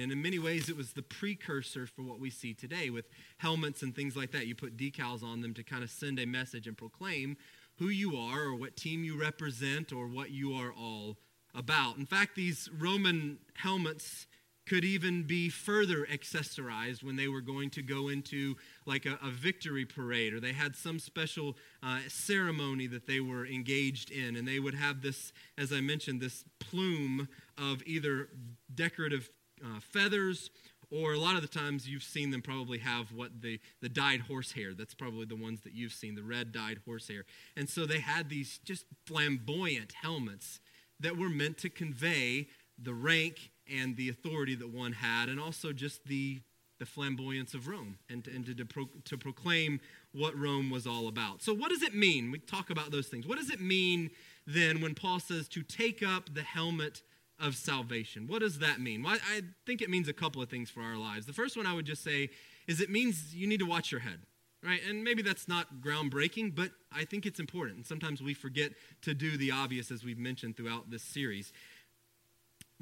And 0.00 0.10
in 0.10 0.22
many 0.22 0.38
ways, 0.38 0.68
it 0.68 0.76
was 0.76 0.92
the 0.92 1.02
precursor 1.02 1.86
for 1.86 2.02
what 2.02 2.18
we 2.18 2.30
see 2.30 2.54
today 2.54 2.90
with 2.90 3.08
helmets 3.38 3.82
and 3.82 3.94
things 3.94 4.16
like 4.16 4.32
that. 4.32 4.46
You 4.46 4.54
put 4.54 4.76
decals 4.76 5.22
on 5.22 5.40
them 5.40 5.54
to 5.54 5.62
kind 5.62 5.82
of 5.82 5.90
send 5.90 6.18
a 6.18 6.26
message 6.26 6.66
and 6.66 6.76
proclaim 6.76 7.36
who 7.78 7.88
you 7.88 8.16
are 8.16 8.42
or 8.42 8.54
what 8.54 8.76
team 8.76 9.04
you 9.04 9.20
represent 9.20 9.92
or 9.92 10.06
what 10.06 10.30
you 10.30 10.52
are 10.54 10.72
all 10.72 11.16
about. 11.54 11.96
In 11.96 12.06
fact, 12.06 12.34
these 12.34 12.68
Roman 12.78 13.38
helmets 13.54 14.26
could 14.68 14.84
even 14.84 15.22
be 15.22 15.48
further 15.48 16.06
accessorized 16.06 17.02
when 17.02 17.16
they 17.16 17.26
were 17.26 17.40
going 17.40 17.70
to 17.70 17.82
go 17.82 18.08
into 18.08 18.54
like 18.84 19.06
a, 19.06 19.18
a 19.22 19.30
victory 19.30 19.86
parade 19.86 20.34
or 20.34 20.40
they 20.40 20.52
had 20.52 20.76
some 20.76 20.98
special 20.98 21.56
uh, 21.82 22.00
ceremony 22.06 22.86
that 22.86 23.06
they 23.06 23.18
were 23.18 23.46
engaged 23.46 24.10
in. 24.10 24.36
And 24.36 24.46
they 24.46 24.58
would 24.58 24.74
have 24.74 25.00
this, 25.00 25.32
as 25.56 25.72
I 25.72 25.80
mentioned, 25.80 26.20
this 26.20 26.44
plume 26.60 27.28
of 27.56 27.82
either 27.86 28.28
decorative 28.74 29.30
uh, 29.64 29.80
feathers 29.80 30.50
or 30.90 31.12
a 31.12 31.18
lot 31.18 31.36
of 31.36 31.42
the 31.42 31.48
times 31.48 31.88
you've 31.88 32.02
seen 32.02 32.30
them 32.30 32.40
probably 32.40 32.78
have 32.78 33.12
what 33.12 33.42
the, 33.42 33.60
the 33.82 33.88
dyed 33.88 34.22
horsehair. 34.22 34.72
That's 34.72 34.94
probably 34.94 35.26
the 35.26 35.36
ones 35.36 35.60
that 35.62 35.74
you've 35.74 35.92
seen, 35.92 36.14
the 36.14 36.22
red 36.22 36.52
dyed 36.52 36.80
horsehair. 36.86 37.24
And 37.56 37.68
so 37.68 37.84
they 37.84 38.00
had 38.00 38.30
these 38.30 38.58
just 38.64 38.86
flamboyant 39.06 39.92
helmets 39.92 40.60
that 41.00 41.16
were 41.16 41.28
meant 41.28 41.58
to 41.58 41.68
convey 41.68 42.48
the 42.80 42.94
rank 42.94 43.50
and 43.70 43.96
the 43.96 44.08
authority 44.08 44.54
that 44.54 44.70
one 44.70 44.92
had, 44.92 45.28
and 45.28 45.38
also 45.38 45.72
just 45.72 46.06
the, 46.06 46.40
the 46.78 46.86
flamboyance 46.86 47.52
of 47.52 47.68
Rome 47.68 47.98
and, 48.08 48.26
and 48.26 48.46
to, 48.46 48.54
to, 48.54 48.64
pro, 48.64 48.88
to 49.04 49.18
proclaim 49.18 49.80
what 50.12 50.38
Rome 50.38 50.70
was 50.70 50.86
all 50.86 51.06
about. 51.06 51.42
So, 51.42 51.52
what 51.52 51.68
does 51.68 51.82
it 51.82 51.94
mean? 51.94 52.30
We 52.30 52.38
talk 52.38 52.70
about 52.70 52.90
those 52.90 53.08
things. 53.08 53.26
What 53.26 53.36
does 53.36 53.50
it 53.50 53.60
mean 53.60 54.10
then 54.46 54.80
when 54.80 54.94
Paul 54.94 55.20
says 55.20 55.48
to 55.48 55.62
take 55.62 56.02
up 56.02 56.34
the 56.34 56.42
helmet 56.42 57.02
of 57.40 57.56
salvation. 57.56 58.26
What 58.26 58.40
does 58.40 58.58
that 58.58 58.80
mean? 58.80 59.02
Well, 59.02 59.16
I 59.30 59.42
think 59.66 59.82
it 59.82 59.90
means 59.90 60.08
a 60.08 60.12
couple 60.12 60.42
of 60.42 60.48
things 60.48 60.70
for 60.70 60.82
our 60.82 60.96
lives. 60.96 61.26
The 61.26 61.32
first 61.32 61.56
one 61.56 61.66
I 61.66 61.74
would 61.74 61.86
just 61.86 62.02
say 62.02 62.30
is 62.66 62.80
it 62.80 62.90
means 62.90 63.34
you 63.34 63.46
need 63.46 63.60
to 63.60 63.66
watch 63.66 63.90
your 63.92 64.00
head, 64.00 64.20
right? 64.62 64.80
And 64.88 65.04
maybe 65.04 65.22
that's 65.22 65.48
not 65.48 65.80
groundbreaking, 65.80 66.54
but 66.54 66.70
I 66.92 67.04
think 67.04 67.26
it's 67.26 67.40
important. 67.40 67.76
And 67.76 67.86
sometimes 67.86 68.22
we 68.22 68.34
forget 68.34 68.72
to 69.02 69.14
do 69.14 69.36
the 69.36 69.52
obvious 69.52 69.90
as 69.90 70.04
we've 70.04 70.18
mentioned 70.18 70.56
throughout 70.56 70.90
this 70.90 71.02
series. 71.02 71.52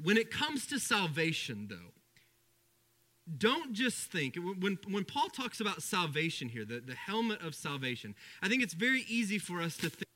When 0.01 0.17
it 0.17 0.29
comes 0.29 0.67
to 0.67 0.79
salvation, 0.79 1.67
though, 1.69 1.93
don't 3.37 3.73
just 3.73 4.09
think, 4.11 4.37
when, 4.37 4.77
when 4.89 5.03
Paul 5.03 5.27
talks 5.27 5.59
about 5.59 5.81
salvation 5.81 6.49
here, 6.49 6.63
the, 6.63 6.79
the 6.79 6.95
helmet 6.95 7.41
of 7.41 7.55
salvation, 7.55 8.15
I 8.41 8.47
think 8.47 8.63
it's 8.63 8.73
very 8.73 9.03
easy 9.07 9.37
for 9.37 9.61
us 9.61 9.75
to 9.77 9.89
think 9.89 10.07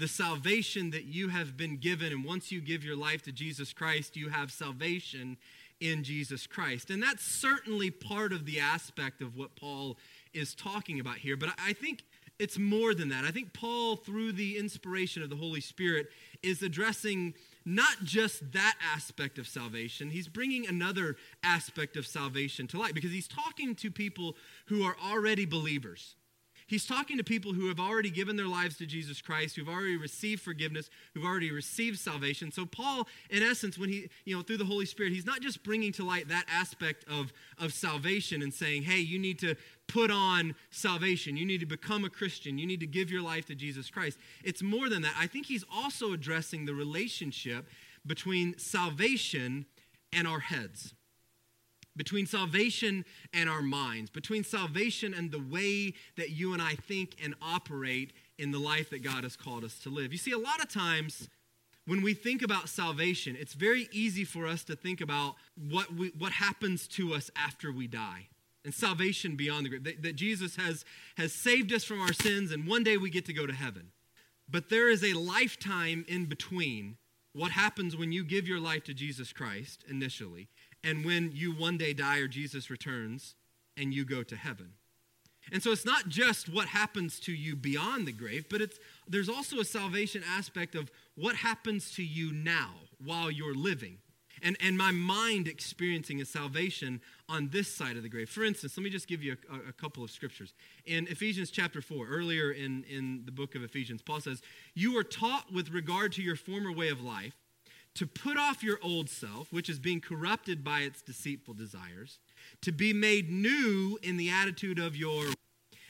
the 0.00 0.08
salvation 0.08 0.90
that 0.90 1.04
you 1.04 1.28
have 1.28 1.56
been 1.56 1.76
given, 1.76 2.12
and 2.12 2.24
once 2.24 2.50
you 2.50 2.60
give 2.60 2.82
your 2.82 2.96
life 2.96 3.22
to 3.22 3.32
Jesus 3.32 3.72
Christ, 3.72 4.16
you 4.16 4.30
have 4.30 4.50
salvation, 4.50 5.36
in 5.80 6.04
Jesus 6.04 6.46
Christ. 6.46 6.90
And 6.90 7.02
that's 7.02 7.24
certainly 7.24 7.90
part 7.90 8.32
of 8.32 8.44
the 8.44 8.60
aspect 8.60 9.22
of 9.22 9.36
what 9.36 9.56
Paul 9.56 9.96
is 10.34 10.54
talking 10.54 11.00
about 11.00 11.16
here. 11.16 11.36
But 11.36 11.50
I 11.58 11.72
think 11.72 12.04
it's 12.38 12.58
more 12.58 12.94
than 12.94 13.08
that. 13.08 13.24
I 13.24 13.30
think 13.30 13.52
Paul, 13.52 13.96
through 13.96 14.32
the 14.32 14.58
inspiration 14.58 15.22
of 15.22 15.30
the 15.30 15.36
Holy 15.36 15.60
Spirit, 15.60 16.08
is 16.42 16.62
addressing 16.62 17.34
not 17.64 18.04
just 18.04 18.52
that 18.52 18.76
aspect 18.94 19.38
of 19.38 19.46
salvation, 19.46 20.10
he's 20.10 20.28
bringing 20.28 20.66
another 20.66 21.16
aspect 21.42 21.96
of 21.96 22.06
salvation 22.06 22.66
to 22.68 22.78
light 22.78 22.94
because 22.94 23.12
he's 23.12 23.28
talking 23.28 23.74
to 23.76 23.90
people 23.90 24.36
who 24.66 24.82
are 24.82 24.96
already 25.04 25.44
believers. 25.44 26.14
He's 26.70 26.86
talking 26.86 27.18
to 27.18 27.24
people 27.24 27.52
who 27.52 27.66
have 27.66 27.80
already 27.80 28.10
given 28.10 28.36
their 28.36 28.46
lives 28.46 28.76
to 28.76 28.86
Jesus 28.86 29.20
Christ, 29.20 29.56
who've 29.56 29.68
already 29.68 29.96
received 29.96 30.40
forgiveness, 30.40 30.88
who've 31.12 31.24
already 31.24 31.50
received 31.50 31.98
salvation. 31.98 32.52
So 32.52 32.64
Paul, 32.64 33.08
in 33.28 33.42
essence, 33.42 33.76
when 33.76 33.88
he, 33.88 34.08
you 34.24 34.36
know, 34.36 34.44
through 34.44 34.58
the 34.58 34.64
Holy 34.64 34.86
Spirit, 34.86 35.12
he's 35.12 35.26
not 35.26 35.40
just 35.40 35.64
bringing 35.64 35.90
to 35.94 36.04
light 36.04 36.28
that 36.28 36.44
aspect 36.48 37.04
of, 37.10 37.32
of 37.58 37.72
salvation 37.72 38.40
and 38.40 38.54
saying, 38.54 38.84
hey, 38.84 38.98
you 38.98 39.18
need 39.18 39.40
to 39.40 39.56
put 39.88 40.12
on 40.12 40.54
salvation. 40.70 41.36
You 41.36 41.44
need 41.44 41.58
to 41.58 41.66
become 41.66 42.04
a 42.04 42.10
Christian. 42.10 42.56
You 42.56 42.68
need 42.68 42.78
to 42.78 42.86
give 42.86 43.10
your 43.10 43.22
life 43.22 43.46
to 43.46 43.56
Jesus 43.56 43.90
Christ. 43.90 44.16
It's 44.44 44.62
more 44.62 44.88
than 44.88 45.02
that. 45.02 45.14
I 45.18 45.26
think 45.26 45.46
he's 45.46 45.64
also 45.74 46.12
addressing 46.12 46.66
the 46.66 46.74
relationship 46.74 47.66
between 48.06 48.56
salvation 48.58 49.66
and 50.12 50.28
our 50.28 50.38
heads 50.38 50.94
between 51.96 52.26
salvation 52.26 53.04
and 53.32 53.48
our 53.48 53.62
minds, 53.62 54.10
between 54.10 54.44
salvation 54.44 55.12
and 55.12 55.30
the 55.30 55.40
way 55.40 55.94
that 56.16 56.30
you 56.30 56.52
and 56.52 56.62
I 56.62 56.74
think 56.74 57.16
and 57.22 57.34
operate 57.42 58.12
in 58.38 58.52
the 58.52 58.58
life 58.58 58.90
that 58.90 59.02
God 59.02 59.24
has 59.24 59.36
called 59.36 59.64
us 59.64 59.78
to 59.80 59.90
live. 59.90 60.12
You 60.12 60.18
see, 60.18 60.32
a 60.32 60.38
lot 60.38 60.60
of 60.60 60.68
times 60.68 61.28
when 61.86 62.02
we 62.02 62.14
think 62.14 62.42
about 62.42 62.68
salvation, 62.68 63.36
it's 63.38 63.54
very 63.54 63.88
easy 63.92 64.24
for 64.24 64.46
us 64.46 64.64
to 64.64 64.76
think 64.76 65.00
about 65.00 65.34
what, 65.56 65.92
we, 65.92 66.12
what 66.16 66.32
happens 66.32 66.86
to 66.88 67.14
us 67.14 67.30
after 67.36 67.72
we 67.72 67.86
die 67.86 68.28
and 68.64 68.72
salvation 68.72 69.36
beyond 69.36 69.64
the 69.64 69.70
grave. 69.70 69.84
That, 69.84 70.02
that 70.02 70.16
Jesus 70.16 70.56
has, 70.56 70.84
has 71.16 71.32
saved 71.32 71.72
us 71.72 71.84
from 71.84 72.00
our 72.00 72.12
sins 72.12 72.52
and 72.52 72.66
one 72.66 72.84
day 72.84 72.96
we 72.96 73.10
get 73.10 73.26
to 73.26 73.32
go 73.32 73.46
to 73.46 73.52
heaven. 73.52 73.90
But 74.48 74.68
there 74.68 74.88
is 74.88 75.04
a 75.04 75.14
lifetime 75.14 76.04
in 76.08 76.26
between 76.26 76.96
what 77.32 77.52
happens 77.52 77.96
when 77.96 78.12
you 78.12 78.24
give 78.24 78.48
your 78.48 78.60
life 78.60 78.84
to 78.84 78.94
Jesus 78.94 79.32
Christ 79.32 79.84
initially 79.88 80.48
and 80.82 81.04
when 81.04 81.32
you 81.32 81.52
one 81.52 81.76
day 81.76 81.92
die 81.92 82.18
or 82.18 82.28
Jesus 82.28 82.70
returns 82.70 83.34
and 83.76 83.92
you 83.92 84.04
go 84.04 84.22
to 84.22 84.36
heaven. 84.36 84.72
And 85.52 85.62
so 85.62 85.72
it's 85.72 85.84
not 85.84 86.08
just 86.08 86.48
what 86.48 86.68
happens 86.68 87.18
to 87.20 87.32
you 87.32 87.56
beyond 87.56 88.06
the 88.06 88.12
grave, 88.12 88.46
but 88.48 88.60
it's 88.60 88.78
there's 89.08 89.28
also 89.28 89.58
a 89.58 89.64
salvation 89.64 90.22
aspect 90.28 90.74
of 90.74 90.90
what 91.16 91.36
happens 91.36 91.92
to 91.92 92.04
you 92.04 92.32
now 92.32 92.72
while 93.04 93.30
you're 93.30 93.54
living. 93.54 93.98
And, 94.42 94.56
and 94.60 94.78
my 94.78 94.90
mind 94.90 95.48
experiencing 95.48 96.22
a 96.22 96.24
salvation 96.24 97.02
on 97.28 97.50
this 97.50 97.68
side 97.68 97.96
of 97.98 98.02
the 98.02 98.08
grave. 98.08 98.30
For 98.30 98.42
instance, 98.42 98.76
let 98.76 98.84
me 98.84 98.88
just 98.88 99.06
give 99.06 99.22
you 99.22 99.36
a, 99.52 99.68
a 99.68 99.72
couple 99.72 100.02
of 100.02 100.10
scriptures. 100.10 100.54
In 100.86 101.06
Ephesians 101.08 101.50
chapter 101.50 101.82
4, 101.82 102.06
earlier 102.06 102.50
in, 102.50 102.84
in 102.84 103.22
the 103.26 103.32
book 103.32 103.54
of 103.54 103.62
Ephesians, 103.62 104.00
Paul 104.00 104.20
says, 104.20 104.40
You 104.74 104.94
were 104.94 105.04
taught 105.04 105.52
with 105.52 105.70
regard 105.70 106.12
to 106.12 106.22
your 106.22 106.36
former 106.36 106.72
way 106.72 106.88
of 106.88 107.02
life 107.02 107.34
to 107.94 108.06
put 108.06 108.36
off 108.36 108.62
your 108.62 108.78
old 108.82 109.08
self, 109.08 109.52
which 109.52 109.68
is 109.68 109.78
being 109.78 110.00
corrupted 110.00 110.62
by 110.62 110.80
its 110.80 111.02
deceitful 111.02 111.54
desires, 111.54 112.18
to 112.62 112.72
be 112.72 112.92
made 112.92 113.30
new 113.30 113.98
in 114.02 114.16
the 114.16 114.30
attitude 114.30 114.78
of 114.78 114.96
your, 114.96 115.26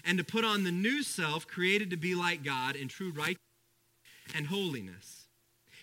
and 0.05 0.19
to 0.19 0.25
put 0.25 0.45
on 0.45 0.65
the 0.65 0.73
new 0.73 1.03
self, 1.03 1.47
created 1.47 1.91
to 1.91 1.97
be 1.97 2.15
like 2.15 2.43
God 2.43 2.77
in 2.77 2.89
true 2.89 3.11
righteousness 3.11 3.39
and 4.35 4.47
holiness. 4.47 5.27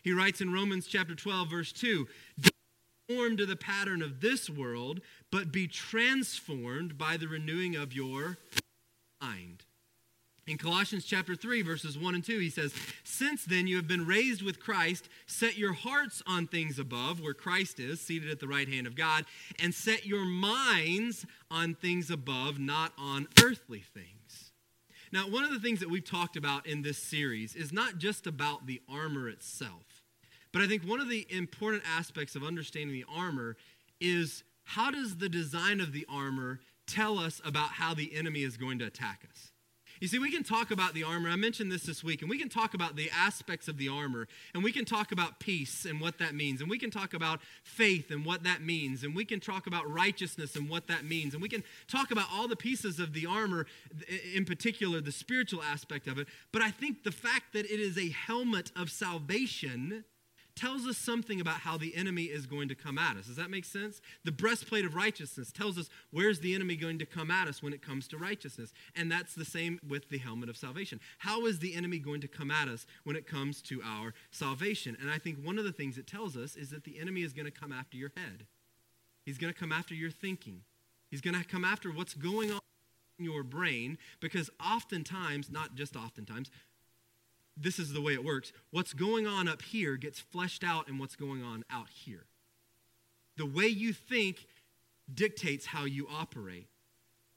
He 0.03 0.11
writes 0.11 0.41
in 0.41 0.53
Romans 0.53 0.87
chapter 0.87 1.15
12, 1.15 1.49
verse 1.49 1.71
2 1.71 2.07
Don't 2.39 2.53
conform 3.07 3.37
to 3.37 3.45
the 3.45 3.55
pattern 3.55 4.01
of 4.01 4.21
this 4.21 4.49
world, 4.49 5.01
but 5.31 5.51
be 5.51 5.67
transformed 5.67 6.97
by 6.97 7.17
the 7.17 7.27
renewing 7.27 7.75
of 7.75 7.93
your 7.93 8.37
mind 9.21 9.63
in 10.47 10.57
Colossians 10.57 11.03
chapter 11.03 11.35
3, 11.35 11.61
verses 11.61 11.97
1 11.97 12.15
and 12.15 12.23
2, 12.23 12.39
he 12.39 12.49
says, 12.49 12.73
Since 13.03 13.43
then 13.43 13.67
you 13.67 13.75
have 13.75 13.87
been 13.87 14.05
raised 14.05 14.41
with 14.41 14.61
Christ, 14.61 15.09
set 15.25 15.57
your 15.57 15.73
hearts 15.73 16.23
on 16.25 16.47
things 16.47 16.79
above, 16.79 17.19
where 17.19 17.33
Christ 17.33 17.79
is, 17.79 17.99
seated 17.99 18.31
at 18.31 18.39
the 18.39 18.47
right 18.47 18.67
hand 18.67 18.87
of 18.87 18.95
God, 18.95 19.25
and 19.61 19.73
set 19.73 20.05
your 20.05 20.23
minds 20.23 21.25
on 21.51 21.75
things 21.75 22.09
above, 22.09 22.59
not 22.59 22.93
on 22.97 23.27
earthly 23.43 23.83
things. 23.93 24.51
Now, 25.11 25.27
one 25.27 25.43
of 25.43 25.51
the 25.51 25.59
things 25.59 25.81
that 25.81 25.89
we've 25.89 26.09
talked 26.09 26.37
about 26.37 26.65
in 26.65 26.81
this 26.81 26.97
series 26.97 27.55
is 27.55 27.73
not 27.73 27.97
just 27.97 28.25
about 28.25 28.67
the 28.67 28.81
armor 28.89 29.27
itself, 29.29 30.03
but 30.53 30.61
I 30.61 30.67
think 30.67 30.83
one 30.83 31.01
of 31.01 31.09
the 31.09 31.27
important 31.29 31.83
aspects 31.85 32.35
of 32.35 32.43
understanding 32.43 32.93
the 32.93 33.05
armor 33.13 33.57
is 33.99 34.43
how 34.63 34.91
does 34.91 35.17
the 35.17 35.29
design 35.29 35.81
of 35.81 35.91
the 35.91 36.05
armor 36.09 36.59
tell 36.87 37.19
us 37.19 37.41
about 37.43 37.69
how 37.71 37.93
the 37.93 38.15
enemy 38.15 38.43
is 38.43 38.55
going 38.57 38.79
to 38.79 38.85
attack 38.85 39.25
us? 39.29 39.51
You 39.99 40.07
see, 40.07 40.19
we 40.19 40.31
can 40.31 40.43
talk 40.43 40.69
about 40.69 40.93
the 40.93 41.03
armor. 41.03 41.29
I 41.29 41.35
mentioned 41.35 41.71
this 41.71 41.83
this 41.83 42.03
week, 42.03 42.21
and 42.21 42.29
we 42.29 42.37
can 42.37 42.49
talk 42.49 42.73
about 42.75 42.95
the 42.95 43.09
aspects 43.09 43.67
of 43.67 43.77
the 43.77 43.89
armor, 43.89 44.27
and 44.53 44.63
we 44.63 44.71
can 44.71 44.85
talk 44.85 45.11
about 45.11 45.39
peace 45.39 45.85
and 45.85 45.99
what 45.99 46.19
that 46.19 46.35
means, 46.35 46.61
and 46.61 46.69
we 46.69 46.77
can 46.77 46.91
talk 46.91 47.13
about 47.13 47.39
faith 47.63 48.11
and 48.11 48.23
what 48.23 48.43
that 48.43 48.61
means, 48.61 49.03
and 49.03 49.15
we 49.15 49.25
can 49.25 49.39
talk 49.39 49.65
about 49.65 49.89
righteousness 49.89 50.55
and 50.55 50.69
what 50.69 50.87
that 50.87 51.03
means, 51.03 51.33
and 51.33 51.41
we 51.41 51.49
can 51.49 51.63
talk 51.87 52.11
about 52.11 52.27
all 52.31 52.47
the 52.47 52.55
pieces 52.55 52.99
of 52.99 53.13
the 53.13 53.25
armor, 53.25 53.65
in 54.35 54.45
particular, 54.45 55.01
the 55.01 55.11
spiritual 55.11 55.63
aspect 55.63 56.07
of 56.07 56.19
it. 56.19 56.27
But 56.51 56.61
I 56.61 56.69
think 56.69 57.03
the 57.03 57.11
fact 57.11 57.53
that 57.53 57.65
it 57.65 57.79
is 57.79 57.97
a 57.97 58.09
helmet 58.09 58.71
of 58.75 58.91
salvation 58.91 60.03
tells 60.57 60.85
us 60.85 60.97
something 60.97 61.39
about 61.39 61.61
how 61.61 61.77
the 61.77 61.95
enemy 61.95 62.23
is 62.23 62.45
going 62.45 62.67
to 62.67 62.75
come 62.75 62.97
at 62.97 63.15
us. 63.15 63.27
Does 63.27 63.35
that 63.37 63.49
make 63.49 63.63
sense? 63.63 64.01
The 64.25 64.31
breastplate 64.31 64.85
of 64.85 64.95
righteousness 64.95 65.51
tells 65.51 65.77
us 65.77 65.89
where's 66.11 66.39
the 66.39 66.53
enemy 66.53 66.75
going 66.75 66.99
to 66.99 67.05
come 67.05 67.31
at 67.31 67.47
us 67.47 67.63
when 67.63 67.73
it 67.73 67.81
comes 67.81 68.07
to 68.09 68.17
righteousness. 68.17 68.73
And 68.95 69.11
that's 69.11 69.35
the 69.35 69.45
same 69.45 69.79
with 69.87 70.09
the 70.09 70.17
helmet 70.17 70.49
of 70.49 70.57
salvation. 70.57 70.99
How 71.19 71.45
is 71.45 71.59
the 71.59 71.75
enemy 71.75 71.99
going 71.99 72.21
to 72.21 72.27
come 72.27 72.51
at 72.51 72.67
us 72.67 72.85
when 73.03 73.15
it 73.15 73.27
comes 73.27 73.61
to 73.63 73.81
our 73.83 74.13
salvation? 74.31 74.97
And 74.99 75.09
I 75.09 75.17
think 75.17 75.37
one 75.43 75.57
of 75.57 75.63
the 75.63 75.71
things 75.71 75.97
it 75.97 76.07
tells 76.07 76.35
us 76.35 76.55
is 76.55 76.71
that 76.71 76.83
the 76.83 76.99
enemy 76.99 77.21
is 77.21 77.33
going 77.33 77.45
to 77.45 77.51
come 77.51 77.71
after 77.71 77.95
your 77.95 78.11
head. 78.17 78.45
He's 79.25 79.37
going 79.37 79.53
to 79.53 79.59
come 79.59 79.71
after 79.71 79.93
your 79.93 80.11
thinking. 80.11 80.61
He's 81.09 81.21
going 81.21 81.35
to 81.35 81.43
come 81.43 81.63
after 81.63 81.91
what's 81.91 82.13
going 82.13 82.51
on 82.51 82.59
in 83.19 83.25
your 83.25 83.43
brain 83.43 83.97
because 84.19 84.49
oftentimes, 84.63 85.49
not 85.49 85.75
just 85.75 85.95
oftentimes, 85.95 86.49
this 87.59 87.79
is 87.79 87.93
the 87.93 88.01
way 88.01 88.13
it 88.13 88.23
works. 88.23 88.53
What's 88.71 88.93
going 88.93 89.27
on 89.27 89.47
up 89.47 89.61
here 89.61 89.97
gets 89.97 90.19
fleshed 90.19 90.63
out 90.63 90.87
in 90.87 90.97
what's 90.97 91.15
going 91.15 91.43
on 91.43 91.63
out 91.71 91.89
here. 91.89 92.25
The 93.37 93.45
way 93.45 93.67
you 93.67 93.93
think 93.93 94.47
dictates 95.13 95.67
how 95.67 95.85
you 95.85 96.07
operate. 96.11 96.67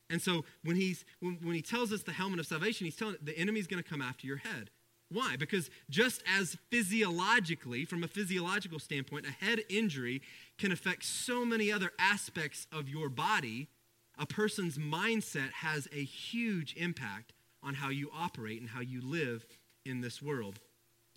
And 0.09 0.21
so 0.21 0.45
when, 0.65 0.77
he's, 0.77 1.05
when, 1.21 1.39
when 1.43 1.55
he 1.55 1.63
tells 1.63 1.93
us 1.93 2.03
the 2.03 2.13
helmet 2.13 2.41
of 2.41 2.47
salvation, 2.47 2.85
he's 2.85 2.97
telling 2.97 3.17
the 3.23 3.37
enemy's 3.39 3.67
going 3.67 3.83
to 3.83 3.89
come 3.89 4.03
after 4.03 4.27
your 4.27 4.39
head. 4.39 4.71
Why? 5.09 5.37
Because 5.37 5.71
just 5.89 6.23
as 6.27 6.57
physiologically, 6.71 7.85
from 7.85 8.05
a 8.05 8.09
physiological 8.09 8.79
standpoint, 8.79 9.27
a 9.27 9.45
head 9.45 9.61
injury 9.69 10.23
can 10.57 10.71
affect 10.71 11.05
so 11.05 11.45
many 11.45 11.73
other 11.73 11.93
aspects 11.99 12.67
of 12.73 12.89
your 12.89 13.09
body, 13.09 13.69
a 14.19 14.27
person's 14.27 14.79
mindset 14.79 15.51
has 15.53 15.89
a 15.93 16.05
huge 16.05 16.75
impact 16.77 17.33
on 17.63 17.75
how 17.75 17.89
you 17.89 18.11
operate 18.17 18.61
and 18.61 18.71
how 18.71 18.81
you 18.81 19.01
live 19.01 19.47
in 19.85 20.01
this 20.01 20.21
world. 20.21 20.59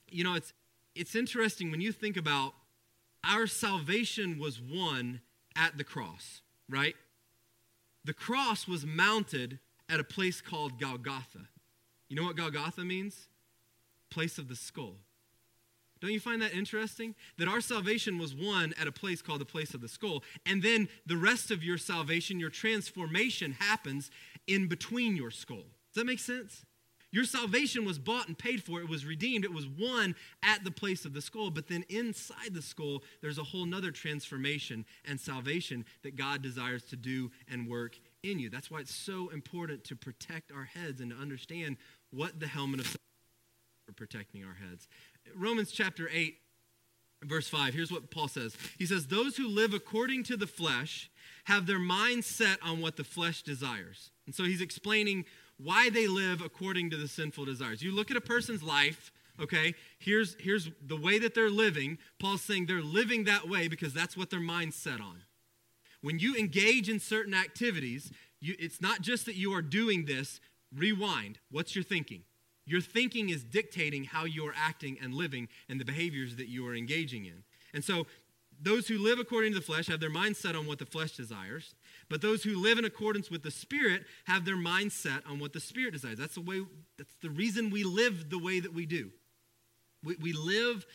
You 0.10 0.24
know, 0.24 0.36
it's, 0.36 0.54
it's 0.96 1.16
interesting 1.16 1.72
when 1.72 1.82
you 1.82 1.92
think 1.92 2.18
about 2.18 2.54
our 3.24 3.48
salvation 3.48 4.38
was 4.38 4.60
won 4.62 5.22
at 5.56 5.78
the 5.78 5.84
cross, 5.84 6.42
right? 6.70 6.96
The 8.04 8.14
cross 8.14 8.68
was 8.68 8.86
mounted 8.86 9.60
at 9.90 10.00
a 10.00 10.04
place 10.04 10.42
called 10.42 10.80
Golgotha. 10.80 11.48
You 12.10 12.18
know 12.18 12.24
what 12.24 12.36
Golgotha 12.36 12.84
means? 12.84 13.28
Place 14.10 14.38
of 14.38 14.50
the 14.50 14.56
skull. 14.56 14.96
Don't 16.02 16.12
you 16.12 16.20
find 16.20 16.42
that 16.42 16.54
interesting? 16.54 17.16
That 17.38 17.48
our 17.48 17.62
salvation 17.62 18.18
was 18.18 18.36
won 18.36 18.74
at 18.80 18.88
a 18.88 18.92
place 18.92 19.22
called 19.22 19.40
the 19.40 19.46
place 19.46 19.74
of 19.74 19.80
the 19.80 19.88
skull. 19.88 20.22
And 20.46 20.62
then 20.62 20.90
the 21.06 21.16
rest 21.16 21.50
of 21.50 21.64
your 21.64 21.78
salvation, 21.78 22.42
your 22.42 22.50
transformation 22.50 23.56
happens 23.58 24.12
in 24.46 24.68
between 24.68 25.16
your 25.16 25.32
skull. 25.32 25.64
Does 25.94 26.02
that 26.02 26.06
make 26.06 26.20
sense? 26.20 26.66
Your 27.14 27.26
salvation 27.26 27.86
was 27.86 28.00
bought 28.00 28.28
and 28.28 28.36
paid 28.36 28.64
for. 28.64 28.82
It 28.82 28.90
was 28.90 29.06
redeemed. 29.06 29.46
It 29.46 29.54
was 29.54 29.68
won 29.68 30.16
at 30.42 30.64
the 30.64 30.72
place 30.72 31.06
of 31.06 31.14
the 31.14 31.22
skull. 31.22 31.52
But 31.52 31.68
then 31.68 31.86
inside 31.88 32.56
the 32.56 32.62
skull, 32.62 33.04
there's 33.22 33.38
a 33.38 33.44
whole 33.44 33.68
nother 33.68 33.92
transformation 33.92 34.84
and 35.06 35.20
salvation 35.20 35.86
that 36.02 36.16
God 36.16 36.42
desires 36.42 36.82
to 36.86 36.96
do 36.96 37.30
and 37.48 37.70
work 37.70 38.00
in 38.24 38.40
you. 38.40 38.50
That's 38.50 38.72
why 38.72 38.80
it's 38.80 38.96
so 38.96 39.30
important 39.30 39.84
to 39.86 39.96
protect 39.96 40.52
our 40.52 40.64
heads 40.64 41.02
and 41.02 41.12
to 41.12 41.18
understand 41.18 41.78
what 42.10 42.40
the 42.40 42.48
helmet 42.48 42.80
of 42.80 42.98
for 43.86 43.94
protecting 43.94 44.44
our 44.44 44.56
heads. 44.56 44.88
Romans 45.36 45.72
chapter 45.72 46.10
8, 46.12 46.38
verse 47.26 47.48
5, 47.48 47.76
here's 47.76 47.92
what 47.92 48.10
Paul 48.10 48.28
says. 48.28 48.58
He 48.80 48.88
says, 48.88 49.08
Those 49.08 49.38
who 49.38 49.48
live 49.48 49.76
according 49.76 50.24
to 50.24 50.38
the 50.38 50.48
flesh 50.48 51.12
have 51.44 51.68
their 51.68 51.80
mind 51.80 52.26
set 52.26 52.58
on 52.64 52.82
what 52.82 52.96
the 52.96 53.04
flesh 53.04 53.44
desires. 53.44 54.10
And 54.26 54.34
so 54.34 54.46
he's 54.46 54.62
explaining 54.62 55.26
why 55.64 55.90
they 55.90 56.08
live 56.08 56.42
according 56.42 56.90
to 56.92 56.98
the 56.98 57.08
sinful 57.08 57.46
desires. 57.46 57.82
You 57.82 57.92
look 57.94 58.12
at 58.12 58.18
a 58.18 58.22
person's 58.22 58.62
life, 58.62 59.12
okay, 59.40 59.74
here's, 59.98 60.36
here's 60.40 60.70
the 60.86 60.98
way 60.98 61.20
that 61.20 61.34
they're 61.34 61.50
living. 61.50 61.98
Paul's 62.20 62.42
saying 62.42 62.66
they're 62.66 62.82
living 62.82 63.24
that 63.24 63.48
way 63.48 63.68
because 63.68 63.94
that's 63.94 64.18
what 64.18 64.30
their 64.30 64.40
mind's 64.40 64.76
set 64.76 65.00
on. 65.00 65.24
when 66.02 66.20
you 66.20 66.36
engage 66.36 66.90
in 66.90 67.00
certain 67.00 67.34
activities, 67.34 68.12
you, 68.42 68.56
it's 68.60 68.82
not 68.82 69.02
just 69.02 69.26
that 69.26 69.36
you 69.36 69.54
are 69.54 69.62
doing 69.62 70.06
this, 70.06 70.42
rewind. 70.76 71.40
What's 71.50 71.76
your 71.76 71.84
thinking? 71.84 72.24
Your 72.66 72.82
thinking 72.82 73.30
is 73.30 73.44
dictating 73.44 74.04
how 74.04 74.26
you 74.26 74.46
are 74.46 74.54
acting 74.56 74.98
and 75.02 75.14
living 75.14 75.48
and 75.70 75.80
the 75.80 75.86
behaviors 75.86 76.36
that 76.36 76.50
you 76.50 76.68
are 76.68 76.76
engaging 76.76 77.26
in. 77.26 77.44
And 77.74 77.84
so, 77.84 78.06
those 78.62 78.88
who 78.88 78.98
live 78.98 79.20
according 79.20 79.54
to 79.54 79.60
the 79.60 79.66
flesh 79.66 79.88
have 79.88 80.00
their 80.00 80.10
mind 80.10 80.38
set 80.38 80.56
on 80.56 80.66
what 80.68 80.80
the 80.80 80.86
flesh 80.86 81.14
desires, 81.14 81.74
but 82.14 82.22
those 82.22 82.44
who 82.44 82.62
live 82.62 82.78
in 82.78 82.86
accordance 82.86 83.32
with 83.32 83.42
the 83.42 83.50
Spirit 83.50 84.04
have 84.26 84.46
their 84.46 84.56
mind 84.56 84.92
set 84.92 85.26
on 85.28 85.40
what 85.40 85.52
the 85.52 85.60
Spirit 85.60 85.94
desires. 85.94 86.20
That's 86.20 86.36
the 86.36 86.42
way. 86.42 86.62
That's 86.96 87.16
the 87.24 87.32
reason 87.32 87.72
we 87.72 87.84
live 87.84 88.30
the 88.30 88.38
way 88.38 88.60
that 88.60 88.72
we 88.72 88.86
do. 88.86 89.10
We, 90.04 90.16
we 90.22 90.32
live 90.32 90.86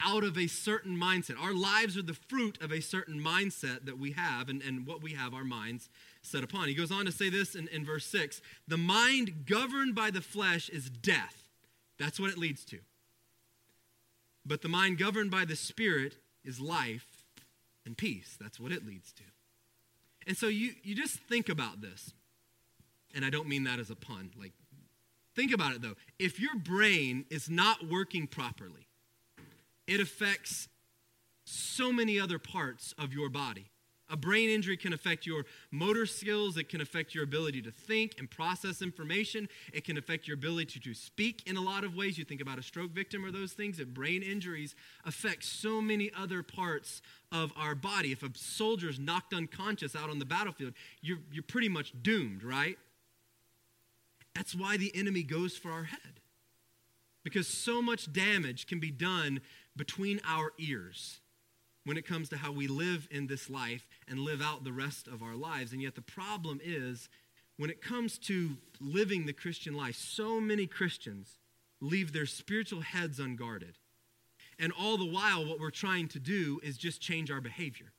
out 0.00 0.22
of 0.22 0.38
a 0.38 0.46
certain 0.46 0.96
mindset. 0.96 1.36
Our 1.36 1.52
lives 1.52 1.98
are 1.98 2.02
the 2.02 2.14
fruit 2.14 2.62
of 2.62 2.70
a 2.70 2.80
certain 2.80 3.18
mindset 3.20 3.86
that 3.86 3.98
we 3.98 4.12
have 4.12 4.48
and, 4.48 4.62
and 4.62 4.86
what 4.86 5.02
we 5.02 5.14
have 5.14 5.34
our 5.34 5.42
minds 5.42 5.88
set 6.22 6.44
upon. 6.44 6.68
He 6.68 6.74
goes 6.74 6.92
on 6.92 7.06
to 7.06 7.10
say 7.10 7.28
this 7.28 7.56
in, 7.56 7.66
in 7.72 7.84
verse 7.84 8.06
6 8.06 8.40
The 8.68 8.76
mind 8.76 9.46
governed 9.46 9.96
by 9.96 10.12
the 10.12 10.22
flesh 10.22 10.68
is 10.68 10.88
death. 10.88 11.48
That's 11.98 12.20
what 12.20 12.30
it 12.30 12.38
leads 12.38 12.64
to. 12.66 12.78
But 14.46 14.62
the 14.62 14.68
mind 14.68 14.98
governed 14.98 15.32
by 15.32 15.44
the 15.44 15.56
Spirit 15.56 16.18
is 16.44 16.60
life 16.60 17.24
and 17.84 17.98
peace. 17.98 18.36
That's 18.40 18.60
what 18.60 18.70
it 18.70 18.86
leads 18.86 19.12
to. 19.14 19.24
And 20.28 20.36
so 20.36 20.46
you, 20.46 20.72
you 20.84 20.94
just 20.94 21.16
think 21.16 21.48
about 21.48 21.80
this. 21.80 22.12
And 23.14 23.24
I 23.24 23.30
don't 23.30 23.48
mean 23.48 23.64
that 23.64 23.80
as 23.80 23.88
a 23.88 23.96
pun. 23.96 24.30
Like, 24.38 24.52
think 25.34 25.52
about 25.52 25.74
it 25.74 25.80
though. 25.80 25.94
If 26.18 26.38
your 26.38 26.54
brain 26.54 27.24
is 27.30 27.48
not 27.48 27.88
working 27.88 28.26
properly, 28.26 28.86
it 29.86 30.00
affects 30.00 30.68
so 31.44 31.90
many 31.90 32.20
other 32.20 32.38
parts 32.38 32.94
of 32.98 33.14
your 33.14 33.30
body. 33.30 33.70
A 34.10 34.16
brain 34.16 34.48
injury 34.48 34.76
can 34.76 34.94
affect 34.94 35.26
your 35.26 35.44
motor 35.70 36.06
skills. 36.06 36.56
It 36.56 36.70
can 36.70 36.80
affect 36.80 37.14
your 37.14 37.24
ability 37.24 37.60
to 37.62 37.70
think 37.70 38.14
and 38.18 38.30
process 38.30 38.80
information. 38.80 39.48
It 39.72 39.84
can 39.84 39.98
affect 39.98 40.26
your 40.26 40.34
ability 40.34 40.80
to 40.80 40.94
speak 40.94 41.42
in 41.46 41.56
a 41.56 41.60
lot 41.60 41.84
of 41.84 41.94
ways. 41.94 42.16
You 42.16 42.24
think 42.24 42.40
about 42.40 42.58
a 42.58 42.62
stroke 42.62 42.92
victim 42.92 43.24
or 43.24 43.30
those 43.30 43.52
things, 43.52 43.76
that 43.76 43.92
brain 43.92 44.22
injuries 44.22 44.74
affect 45.04 45.44
so 45.44 45.82
many 45.82 46.10
other 46.16 46.42
parts 46.42 47.02
of 47.30 47.52
our 47.54 47.74
body. 47.74 48.12
If 48.12 48.22
a 48.22 48.30
soldier's 48.34 48.98
knocked 48.98 49.34
unconscious 49.34 49.94
out 49.94 50.08
on 50.08 50.18
the 50.18 50.24
battlefield, 50.24 50.72
you're, 51.02 51.18
you're 51.30 51.42
pretty 51.42 51.68
much 51.68 51.92
doomed, 52.02 52.42
right? 52.42 52.78
That's 54.34 54.54
why 54.54 54.78
the 54.78 54.90
enemy 54.94 55.22
goes 55.22 55.56
for 55.56 55.70
our 55.70 55.84
head. 55.84 56.20
Because 57.24 57.46
so 57.46 57.82
much 57.82 58.10
damage 58.10 58.66
can 58.66 58.80
be 58.80 58.90
done 58.90 59.40
between 59.76 60.18
our 60.26 60.52
ears 60.58 61.20
when 61.88 61.96
it 61.96 62.06
comes 62.06 62.28
to 62.28 62.36
how 62.36 62.52
we 62.52 62.66
live 62.66 63.08
in 63.10 63.28
this 63.28 63.48
life 63.48 63.88
and 64.06 64.20
live 64.20 64.42
out 64.42 64.62
the 64.62 64.70
rest 64.70 65.08
of 65.08 65.22
our 65.22 65.34
lives. 65.34 65.72
And 65.72 65.80
yet, 65.80 65.94
the 65.94 66.02
problem 66.02 66.60
is 66.62 67.08
when 67.56 67.70
it 67.70 67.80
comes 67.80 68.18
to 68.18 68.58
living 68.78 69.24
the 69.24 69.32
Christian 69.32 69.72
life, 69.72 69.96
so 69.96 70.38
many 70.38 70.66
Christians 70.66 71.38
leave 71.80 72.12
their 72.12 72.26
spiritual 72.26 72.82
heads 72.82 73.18
unguarded. 73.18 73.78
And 74.58 74.70
all 74.78 74.98
the 74.98 75.06
while, 75.06 75.46
what 75.46 75.60
we're 75.60 75.70
trying 75.70 76.08
to 76.08 76.18
do 76.18 76.60
is 76.62 76.76
just 76.76 77.00
change 77.00 77.30
our 77.30 77.40
behavior. 77.40 77.90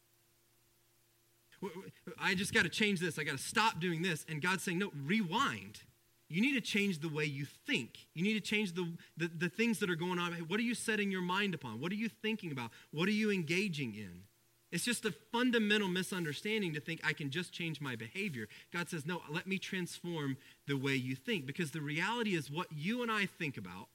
I 2.21 2.35
just 2.35 2.53
got 2.53 2.65
to 2.65 2.69
change 2.69 2.99
this. 2.99 3.17
I 3.17 3.23
got 3.23 3.37
to 3.37 3.43
stop 3.43 3.79
doing 3.79 4.03
this. 4.03 4.23
And 4.29 4.39
God's 4.39 4.61
saying, 4.61 4.77
no, 4.77 4.91
rewind 5.03 5.81
you 6.29 6.41
need 6.41 6.53
to 6.53 6.61
change 6.61 6.99
the 6.99 7.09
way 7.09 7.25
you 7.25 7.45
think. 7.45 8.07
You 8.13 8.23
need 8.23 8.35
to 8.35 8.39
change 8.39 8.73
the, 8.73 8.87
the, 9.17 9.27
the, 9.27 9.49
things 9.49 9.79
that 9.79 9.89
are 9.89 9.95
going 9.95 10.19
on. 10.19 10.31
What 10.47 10.59
are 10.59 10.63
you 10.63 10.75
setting 10.75 11.11
your 11.11 11.23
mind 11.23 11.55
upon? 11.55 11.81
What 11.81 11.91
are 11.91 11.95
you 11.95 12.07
thinking 12.07 12.51
about? 12.51 12.71
What 12.91 13.07
are 13.07 13.13
you 13.13 13.31
engaging 13.31 13.95
in? 13.95 14.23
It's 14.71 14.85
just 14.85 15.03
a 15.05 15.11
fundamental 15.31 15.87
misunderstanding 15.87 16.73
to 16.73 16.79
think 16.79 17.01
I 17.03 17.13
can 17.13 17.31
just 17.31 17.51
change 17.51 17.81
my 17.81 17.95
behavior. 17.95 18.47
God 18.71 18.89
says, 18.89 19.05
no, 19.05 19.21
let 19.29 19.47
me 19.47 19.57
transform 19.57 20.37
the 20.67 20.75
way 20.75 20.93
you 20.93 21.15
think. 21.15 21.47
Because 21.47 21.71
the 21.71 21.81
reality 21.81 22.35
is, 22.35 22.51
what 22.51 22.67
you 22.71 23.01
and 23.01 23.11
I 23.11 23.25
think 23.25 23.57
about 23.57 23.87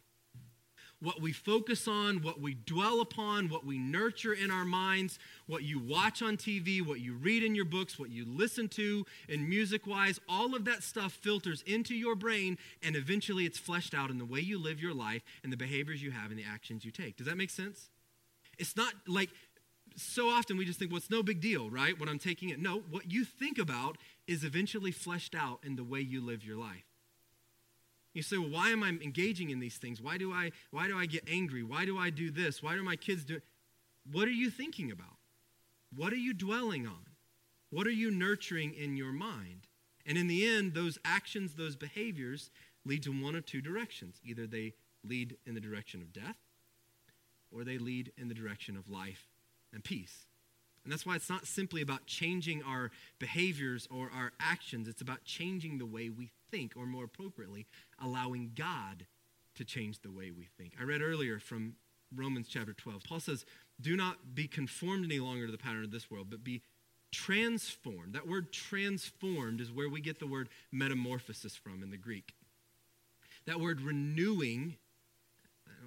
what 1.05 1.21
we 1.21 1.33
focus 1.33 1.87
on, 1.87 2.23
what 2.23 2.41
we 2.41 2.55
dwell 2.55 3.01
upon, 3.01 3.49
what 3.49 3.65
we 3.65 3.79
nurture 3.79 4.33
in 4.33 4.51
our 4.51 4.65
minds, 4.65 5.19
what 5.47 5.63
you 5.63 5.79
watch 5.79 6.23
on 6.23 6.37
TV, 6.37 6.85
what 6.85 7.01
you 7.01 7.15
read 7.15 7.45
in 7.45 7.55
your 7.55 7.67
books, 7.67 7.99
what 7.99 8.11
you 8.11 8.25
listen 8.27 8.69
to 8.71 9.05
and 9.29 9.49
music 9.49 9.87
wise, 9.87 10.19
all 10.29 10.55
of 10.55 10.65
that 10.65 10.83
stuff 10.83 11.13
filters 11.13 11.63
into 11.67 11.95
your 11.95 12.17
brain 12.17 12.57
and 12.83 12.97
eventually 12.97 13.45
it's 13.45 13.59
fleshed 13.59 13.95
out 13.95 14.11
in 14.11 14.19
the 14.19 14.25
way 14.25 14.41
you 14.41 14.59
live 14.59 14.81
your 14.81 14.95
life 14.95 15.23
and 15.43 15.53
the 15.53 15.57
behaviors 15.57 16.03
you 16.03 16.11
have 16.11 16.31
and 16.31 16.39
the 16.39 16.45
actions 16.45 16.85
you 16.85 16.91
take. 16.91 17.17
Does 17.17 17.27
that 17.27 17.37
make 17.37 17.51
sense? 17.51 17.91
It's 18.59 18.77
not 18.77 18.95
like 19.07 19.31
so 19.97 20.29
often 20.29 20.57
we 20.57 20.65
just 20.65 20.79
think, 20.79 20.91
well, 20.91 20.99
it's 20.99 21.11
no 21.11 21.23
big 21.23 21.41
deal, 21.41 21.71
right? 21.71 21.99
When 21.99 22.09
I'm 22.09 22.19
taking 22.19 22.49
it. 22.49 22.59
No, 22.59 22.83
what 22.91 23.13
you 23.13 23.25
think 23.25 23.59
about 23.59 23.99
is 24.27 24.43
eventually 24.43 24.91
fleshed 24.91 25.35
out 25.35 25.61
in 25.63 25.77
the 25.77 25.85
way 25.85 26.01
you 26.01 26.21
live 26.21 26.45
your 26.45 26.57
life. 26.57 26.94
You 28.15 28.23
say, 28.23 28.39
well, 28.39 28.49
why 28.49 28.71
am 28.71 28.83
I 28.83 28.89
engaging 28.89 29.51
in 29.51 29.59
these 29.59 29.77
things? 29.77 30.01
Why 30.01 30.17
do 30.17 30.33
I, 30.33 30.53
why 30.71 30.87
do 30.87 30.97
I 30.97 31.05
get 31.05 31.25
angry? 31.29 31.63
Why 31.63 31.85
do 31.85 31.99
I 31.99 32.11
do 32.11 32.31
this? 32.31 32.63
Why 32.63 32.75
do 32.75 32.83
my 32.83 32.97
kids 32.97 33.25
do 33.25 33.41
What 34.11 34.29
are 34.29 34.33
you 34.33 34.51
thinking 34.51 34.91
about? 34.91 35.19
What 35.95 36.13
are 36.13 36.17
you 36.17 36.33
dwelling 36.33 36.87
on? 36.87 37.07
What 37.71 37.87
are 37.87 37.93
you 37.93 38.11
nurturing 38.11 38.73
in 38.75 38.97
your 38.97 39.13
mind? 39.13 39.67
And 40.07 40.17
in 40.17 40.29
the 40.29 40.47
end, 40.47 40.75
those 40.75 40.99
actions, 41.05 41.55
those 41.55 41.77
behaviors 41.77 42.51
lead 42.85 43.03
to 43.03 43.11
one 43.11 43.35
of 43.35 43.45
two 43.47 43.61
directions. 43.61 44.21
Either 44.25 44.47
they 44.47 44.75
lead 45.03 45.37
in 45.45 45.55
the 45.55 45.61
direction 45.61 46.01
of 46.01 46.13
death, 46.13 46.37
or 47.51 47.65
they 47.65 47.79
lead 47.79 48.13
in 48.17 48.29
the 48.29 48.35
direction 48.35 48.77
of 48.77 48.89
life 48.89 49.27
and 49.73 49.83
peace. 49.83 50.27
And 50.85 50.93
that's 50.93 51.07
why 51.07 51.17
it's 51.17 51.31
not 51.31 51.47
simply 51.47 51.81
about 51.81 52.07
changing 52.07 52.63
our 52.63 52.91
behaviors 53.19 53.89
or 53.91 54.11
our 54.15 54.33
actions, 54.39 54.87
it's 54.87 55.01
about 55.01 55.25
changing 55.25 55.79
the 55.79 55.87
way 55.87 56.11
we 56.11 56.31
think, 56.55 56.77
or 56.77 56.87
more 56.87 57.05
appropriately, 57.05 57.67
allowing 58.01 58.53
God 58.55 59.07
to 59.57 59.65
change 59.65 60.01
the 60.01 60.11
way 60.11 60.31
we 60.31 60.49
think. 60.57 60.75
I 60.81 60.85
read 60.85 61.03
earlier 61.03 61.41
from 61.41 61.75
Romans 62.15 62.47
chapter 62.49 62.73
12. 62.73 63.03
Paul 63.03 63.21
says, 63.21 63.45
Do 63.81 63.97
not 63.97 64.35
be 64.35 64.47
conformed 64.47 65.05
any 65.05 65.19
longer 65.19 65.47
to 65.47 65.53
the 65.53 65.59
pattern 65.59 65.85
of 65.85 65.91
this 65.91 66.11
world, 66.11 66.29
but 66.31 66.45
be 66.45 66.63
transformed. 67.11 68.15
That 68.15 68.29
word 68.29 68.53
transformed 68.53 69.61
is 69.61 69.73
where 69.73 69.89
we 69.89 70.01
get 70.01 70.21
the 70.21 70.27
word 70.27 70.49
metamorphosis 70.71 71.57
from 71.57 71.83
in 71.83 71.91
the 71.91 71.97
Greek. 71.97 72.35
That 73.47 73.61
word 73.61 73.81
renewing 73.81 74.77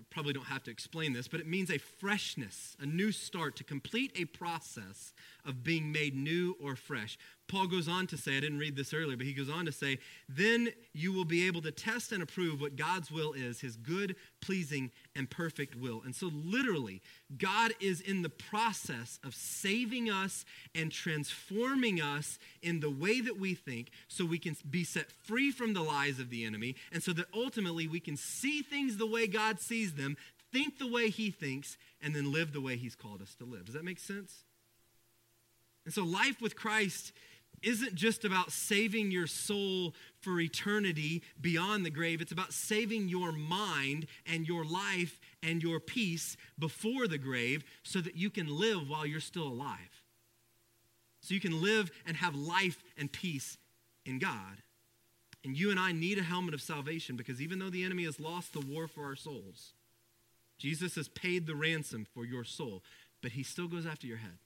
probably 0.10 0.34
don't 0.34 0.45
have 0.45 0.63
to 0.63 0.71
explain 0.71 1.13
this, 1.13 1.27
but 1.27 1.39
it 1.39 1.47
means 1.47 1.69
a 1.69 1.77
freshness, 1.77 2.75
a 2.80 2.86
new 2.86 3.12
start 3.12 3.56
to 3.58 3.63
complete 3.63 4.12
a 4.15 4.25
process 4.25 5.13
of 5.45 5.63
being 5.63 5.91
made 5.91 6.15
new 6.15 6.56
or 6.62 6.75
fresh. 6.75 7.17
Paul 7.47 7.67
goes 7.67 7.88
on 7.88 8.07
to 8.07 8.17
say, 8.17 8.36
I 8.36 8.41
didn't 8.41 8.60
read 8.60 8.75
this 8.75 8.93
earlier, 8.93 9.15
but 9.15 9.25
he 9.25 9.33
goes 9.33 9.49
on 9.49 9.65
to 9.65 9.71
say, 9.71 9.99
then 10.27 10.69
you 10.93 11.13
will 11.13 11.25
be 11.25 11.47
able 11.47 11.62
to 11.62 11.71
test 11.71 12.12
and 12.12 12.21
approve 12.21 12.60
what 12.60 12.75
God's 12.75 13.10
will 13.10 13.31
is, 13.31 13.62
his 13.62 13.77
good, 13.77 14.15
pleasing, 14.41 14.91
and 15.15 15.29
perfect 15.29 15.75
will. 15.75 16.01
And 16.03 16.13
so, 16.13 16.29
literally, 16.33 17.01
God 17.38 17.71
is 17.79 18.01
in 18.01 18.21
the 18.21 18.29
process 18.29 19.19
of 19.23 19.33
saving 19.33 20.10
us 20.10 20.43
and 20.75 20.91
transforming 20.91 22.01
us 22.01 22.38
in 22.62 22.81
the 22.81 22.91
way 22.91 23.21
that 23.21 23.39
we 23.39 23.55
think 23.55 23.91
so 24.07 24.25
we 24.25 24.39
can 24.39 24.55
be 24.69 24.83
set 24.83 25.12
free 25.12 25.51
from 25.51 25.73
the 25.73 25.83
lies 25.83 26.19
of 26.19 26.29
the 26.29 26.43
enemy, 26.43 26.75
and 26.91 27.01
so 27.01 27.13
that 27.13 27.27
ultimately 27.33 27.88
we 27.88 28.01
can 28.01 28.17
see 28.17 28.62
things 28.62 28.97
the 28.97 29.07
way 29.07 29.25
God 29.25 29.62
sees 29.62 29.93
them, 29.93 30.17
think 30.51 30.79
the 30.79 30.88
way 30.88 31.10
he 31.10 31.31
thinks, 31.31 31.77
and 32.01 32.13
then 32.13 32.33
live 32.33 32.51
the 32.51 32.62
way 32.62 32.75
he's 32.75 32.95
called 32.95 33.21
us 33.21 33.36
to 33.36 33.45
live. 33.45 33.65
Does 33.65 33.75
that 33.75 33.86
make 33.86 33.99
sense? 33.99 34.43
And 35.86 35.93
so, 35.93 36.03
life 36.03 36.41
with 36.41 36.57
Christ 36.57 37.13
isn't 37.63 37.95
just 37.95 38.23
about 38.23 38.51
saving 38.51 39.11
your 39.11 39.27
soul 39.27 39.93
for 40.21 40.39
eternity 40.39 41.23
beyond 41.39 41.85
the 41.85 41.89
grave. 41.89 42.21
It's 42.21 42.31
about 42.31 42.53
saving 42.53 43.09
your 43.09 43.31
mind 43.31 44.05
and 44.25 44.47
your 44.47 44.63
life 44.63 45.19
and 45.41 45.61
your 45.61 45.79
peace 45.79 46.37
before 46.59 47.07
the 47.07 47.17
grave 47.17 47.63
so 47.83 47.99
that 48.01 48.15
you 48.15 48.29
can 48.29 48.47
live 48.47 48.89
while 48.89 49.05
you're 49.05 49.19
still 49.19 49.47
alive. 49.47 50.03
So 51.21 51.33
you 51.33 51.39
can 51.39 51.61
live 51.61 51.91
and 52.05 52.15
have 52.17 52.35
life 52.35 52.83
and 52.97 53.11
peace 53.11 53.57
in 54.05 54.19
God. 54.19 54.61
And 55.43 55.57
you 55.57 55.71
and 55.71 55.79
I 55.79 55.91
need 55.91 56.17
a 56.17 56.23
helmet 56.23 56.53
of 56.53 56.61
salvation 56.61 57.15
because 57.15 57.41
even 57.41 57.59
though 57.59 57.69
the 57.69 57.83
enemy 57.83 58.05
has 58.05 58.19
lost 58.19 58.53
the 58.53 58.59
war 58.61 58.87
for 58.87 59.05
our 59.05 59.15
souls, 59.15 59.73
Jesus 60.57 60.95
has 60.95 61.07
paid 61.07 61.45
the 61.45 61.55
ransom 61.55 62.05
for 62.13 62.25
your 62.25 62.43
soul, 62.43 62.83
but 63.21 63.31
he 63.31 63.43
still 63.43 63.67
goes 63.67 63.85
after 63.85 64.07
your 64.07 64.17
head. 64.17 64.37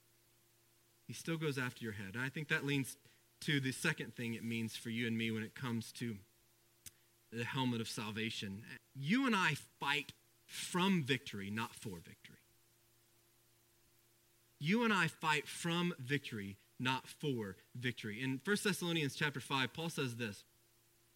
He 1.11 1.15
still 1.15 1.35
goes 1.35 1.57
after 1.57 1.83
your 1.83 1.91
head. 1.91 2.11
And 2.13 2.23
I 2.23 2.29
think 2.29 2.47
that 2.47 2.65
leads 2.65 2.95
to 3.41 3.59
the 3.59 3.73
second 3.73 4.15
thing 4.15 4.33
it 4.33 4.45
means 4.45 4.77
for 4.77 4.89
you 4.89 5.07
and 5.07 5.17
me 5.17 5.29
when 5.29 5.43
it 5.43 5.53
comes 5.53 5.91
to 5.93 6.15
the 7.33 7.43
helmet 7.43 7.81
of 7.81 7.89
salvation. 7.89 8.61
You 8.95 9.25
and 9.25 9.35
I 9.35 9.55
fight 9.81 10.13
from 10.45 11.03
victory, 11.03 11.51
not 11.51 11.75
for 11.75 11.97
victory. 11.97 12.37
You 14.57 14.85
and 14.85 14.93
I 14.93 15.07
fight 15.07 15.49
from 15.49 15.93
victory, 15.99 16.55
not 16.79 17.09
for 17.09 17.57
victory. 17.75 18.23
In 18.23 18.39
1 18.45 18.57
Thessalonians 18.63 19.13
chapter 19.13 19.41
5, 19.41 19.73
Paul 19.73 19.89
says 19.89 20.15
this. 20.15 20.45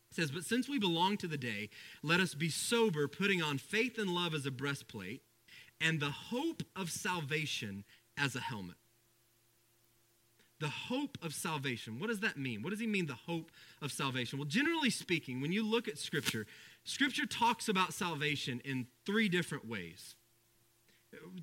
He 0.10 0.16
says, 0.16 0.30
But 0.30 0.44
since 0.44 0.68
we 0.68 0.78
belong 0.78 1.16
to 1.20 1.28
the 1.28 1.38
day, 1.38 1.70
let 2.04 2.20
us 2.20 2.34
be 2.34 2.50
sober, 2.50 3.08
putting 3.08 3.42
on 3.42 3.60
faith 3.60 3.98
and 3.98 4.10
love 4.10 4.34
as 4.34 4.46
a 4.46 4.52
breastplate, 4.52 5.22
and 5.80 6.02
the 6.02 6.12
hope 6.12 6.64
of 6.76 6.92
salvation 6.92 7.86
as 8.18 8.36
a 8.36 8.42
helmet. 8.42 8.76
The 10.60 10.70
hope 10.70 11.18
of 11.22 11.34
salvation. 11.34 12.00
What 12.00 12.08
does 12.08 12.22
that 12.22 12.38
mean? 12.38 12.64
What 12.64 12.70
does 12.70 12.80
he 12.80 12.88
mean, 12.88 13.08
the 13.08 13.14
hope 13.14 13.52
of 13.82 13.92
salvation? 13.92 14.40
Well, 14.40 14.48
generally 14.48 14.90
speaking, 14.90 15.42
when 15.42 15.52
you 15.52 15.66
look 15.66 15.88
at 15.88 15.98
Scripture, 15.98 16.46
Scripture 16.84 17.26
talks 17.26 17.68
about 17.68 17.94
salvation 17.94 18.62
in 18.64 18.88
three 19.06 19.28
different 19.28 19.68
ways. 19.68 20.16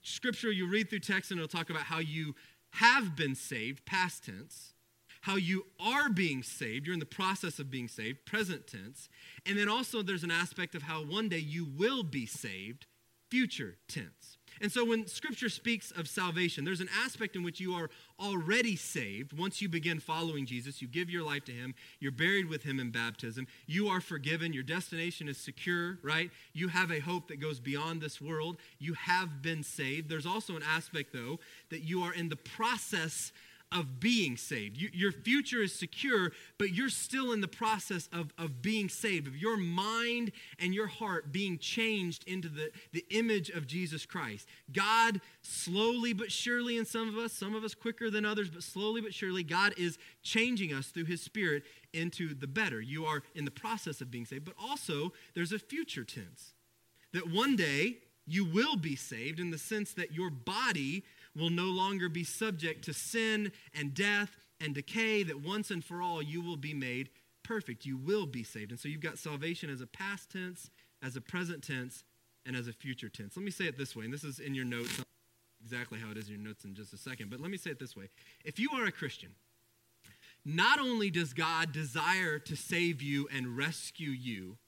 Scripture, 0.03 0.51
you 0.51 0.67
read 0.67 0.89
through 0.89 1.01
text 1.01 1.31
and 1.31 1.39
it'll 1.39 1.49
talk 1.49 1.71
about 1.71 1.83
how 1.83 1.99
you 1.99 2.35
have 2.73 3.17
been 3.17 3.35
saved, 3.35 3.85
past 3.85 4.25
tense, 4.25 4.73
how 5.23 5.37
you 5.37 5.67
are 5.79 6.09
being 6.09 6.43
saved, 6.43 6.87
you're 6.87 6.95
in 6.95 7.01
the 7.01 7.07
process 7.07 7.59
of 7.59 7.71
being 7.71 7.89
saved, 7.89 8.25
present 8.25 8.67
tense, 8.67 9.09
and 9.47 9.59
then 9.59 9.69
also 9.69 10.03
there's 10.03 10.25
an 10.25 10.31
aspect 10.31 10.75
of 10.75 10.83
how 10.83 11.05
one 11.05 11.29
day 11.29 11.39
you 11.39 11.65
will 11.65 12.03
be 12.03 12.27
saved, 12.27 12.87
future 13.31 13.77
tense. 13.89 14.39
And 14.63 14.71
so 14.71 14.85
when 14.85 15.09
scripture 15.09 15.49
speaks 15.49 15.91
of 15.91 16.09
salvation, 16.09 16.65
there's 16.65 16.81
an 16.81 16.89
aspect 17.05 17.35
in 17.35 17.43
which 17.43 17.59
you 17.59 17.75
are 17.75 17.91
already 18.21 18.77
saved. 18.77 19.37
Once 19.37 19.61
you 19.61 19.69
begin 19.69 19.99
following 19.99 20.47
Jesus, 20.47 20.81
you 20.81 20.87
give 20.87 21.11
your 21.11 21.25
life 21.25 21.45
to 21.47 21.53
him, 21.53 21.75
you're 21.99 22.13
buried 22.13 22.49
with 22.49 22.63
him 22.63 22.79
in 22.79 22.93
baptism, 22.93 23.49
you 23.67 23.89
are 23.89 24.01
forgiven, 24.01 24.53
your 24.53 24.63
destination 24.63 25.29
is 25.29 25.37
secure, 25.37 25.99
right? 26.01 26.31
You 26.53 26.69
have 26.69 26.93
a 26.93 27.01
hope 27.01 27.27
that 27.29 27.41
goes 27.41 27.59
beyond 27.59 28.01
this 28.01 28.21
world. 28.21 28.57
You 28.79 28.95
have 28.95 29.43
been 29.43 29.65
saved. 29.65 30.09
There's 30.09 30.27
also 30.27 30.55
an 30.55 30.63
aspect, 30.63 31.13
though, 31.13 31.41
that 31.71 31.83
you 31.83 32.03
are 32.05 32.15
in 32.15 32.29
the 32.29 32.37
process 32.37 33.33
of 33.75 34.01
being 34.01 34.37
saved. 34.37 34.77
You, 34.77 34.91
your 34.93 35.13
future 35.13 35.63
is 35.63 35.75
secure, 35.75 36.33
but 36.59 36.73
you're 36.73 36.89
still 36.89 37.33
in 37.33 37.41
the 37.41 37.49
process 37.49 38.09
of, 38.13 38.33
of 38.39 38.63
being 38.63 38.89
saved, 38.89 39.27
of 39.27 39.37
your 39.37 39.57
mind 39.57 40.33
and 40.59 40.75
your 40.75 40.87
heart 40.87 41.33
being 41.33 41.59
changed 41.59 42.25
into 42.27 42.49
the, 42.49 42.71
the 42.93 43.05
image 43.11 43.51
of 43.51 43.67
Jesus 43.67 44.07
Christ. 44.07 44.47
God, 44.73 45.21
slowly 45.43 46.13
but 46.13 46.31
surely, 46.31 46.77
in 46.77 46.85
some 46.85 47.09
of 47.09 47.17
us, 47.17 47.33
some 47.33 47.55
of 47.55 47.65
us 47.65 47.75
quicker 47.75 48.11
than 48.11 48.25
others, 48.25 48.51
but 48.51 48.63
slowly 48.63 49.01
but 49.01 49.15
surely, 49.15 49.43
God 49.43 49.75
is 49.77 49.99
changing 50.23 50.73
us 50.73 50.89
through 50.89 51.07
His 51.07 51.23
Spirit 51.23 51.63
into 51.93 52.35
the 52.35 52.47
better. 52.47 52.81
You 52.81 53.05
are 53.05 53.23
in 53.35 53.45
the 53.45 53.51
process 53.51 54.01
of 54.01 54.11
being 54.11 54.25
saved, 54.25 54.45
but 54.45 54.55
also 54.63 55.13
there's 55.35 55.53
a 55.53 55.59
future 55.59 56.05
tense 56.05 56.53
that 57.13 57.31
one 57.31 57.57
day 57.57 57.99
you 58.27 58.45
will 58.45 58.77
be 58.77 58.97
saved 58.97 59.41
in 59.41 59.51
the 59.51 59.59
sense 59.59 59.93
that 59.95 60.13
your 60.13 60.31
body 60.31 61.05
will 61.37 61.51
no 61.51 61.67
longer 61.67 62.09
be 62.09 62.25
subject 62.25 62.85
to 62.85 62.93
sin 62.93 63.53
and 63.75 63.95
death 63.95 64.37
and 64.61 64.75
decay, 64.75 65.23
that 65.23 65.41
once 65.41 65.71
and 65.71 65.85
for 65.85 66.01
all 66.03 66.23
you 66.23 66.41
will 66.41 66.57
be 66.57 66.75
made 66.75 67.11
perfect. 67.43 67.85
You 67.85 67.97
will 67.97 68.27
be 68.27 68.45
saved. 68.45 68.71
And 68.71 68.79
so 68.79 68.89
you've 68.89 69.01
got 69.01 69.19
salvation 69.19 69.71
as 69.71 69.81
a 69.81 69.87
past 69.87 70.31
tense, 70.31 70.71
as 71.03 71.17
a 71.17 71.21
present 71.21 71.63
tense, 71.63 72.05
and 72.47 72.57
as 72.57 72.69
a 72.69 72.73
future 72.73 73.09
tense. 73.09 73.37
Let 73.37 73.45
me 73.45 73.51
say 73.51 73.67
it 73.67 73.79
this 73.79 73.95
way, 73.95 74.05
and 74.05 74.15
this 74.15 74.25
is 74.25 74.39
in 74.39 74.55
your 74.55 74.65
notes, 74.65 75.03
exactly 75.63 75.99
how 75.99 76.11
it 76.11 76.17
is 76.17 76.29
in 76.29 76.35
your 76.35 76.43
notes 76.43 76.65
in 76.65 76.75
just 76.75 76.93
a 76.93 76.97
second, 76.97 77.31
but 77.31 77.41
let 77.41 77.51
me 77.51 77.57
say 77.57 77.71
it 77.71 77.79
this 77.79 77.97
way. 77.97 78.09
If 78.45 78.59
you 78.59 78.71
are 78.75 78.85
a 78.85 78.93
Christian, 78.93 79.31
not 80.45 80.81
only 80.81 81.11
does 81.11 81.33
God 81.33 81.73
desire 81.73 82.39
to 82.41 82.57
save 82.57 83.01
you 83.01 83.29
and 83.33 83.57
rescue 83.57 84.11
you 84.11 84.59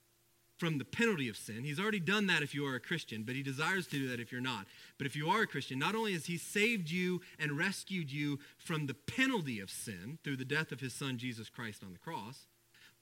from 0.56 0.78
the 0.78 0.84
penalty 0.84 1.28
of 1.28 1.36
sin. 1.36 1.64
He's 1.64 1.80
already 1.80 2.00
done 2.00 2.26
that 2.28 2.42
if 2.42 2.54
you 2.54 2.64
are 2.66 2.74
a 2.74 2.80
Christian, 2.80 3.22
but 3.24 3.34
he 3.34 3.42
desires 3.42 3.86
to 3.88 3.98
do 3.98 4.08
that 4.08 4.20
if 4.20 4.30
you're 4.30 4.40
not. 4.40 4.66
But 4.98 5.06
if 5.06 5.16
you 5.16 5.28
are 5.28 5.42
a 5.42 5.46
Christian, 5.46 5.78
not 5.78 5.94
only 5.94 6.12
has 6.12 6.26
he 6.26 6.38
saved 6.38 6.90
you 6.90 7.20
and 7.38 7.58
rescued 7.58 8.10
you 8.10 8.38
from 8.58 8.86
the 8.86 8.94
penalty 8.94 9.60
of 9.60 9.70
sin 9.70 10.18
through 10.22 10.36
the 10.36 10.44
death 10.44 10.72
of 10.72 10.80
his 10.80 10.94
son 10.94 11.18
Jesus 11.18 11.48
Christ 11.48 11.82
on 11.82 11.92
the 11.92 11.98
cross, 11.98 12.46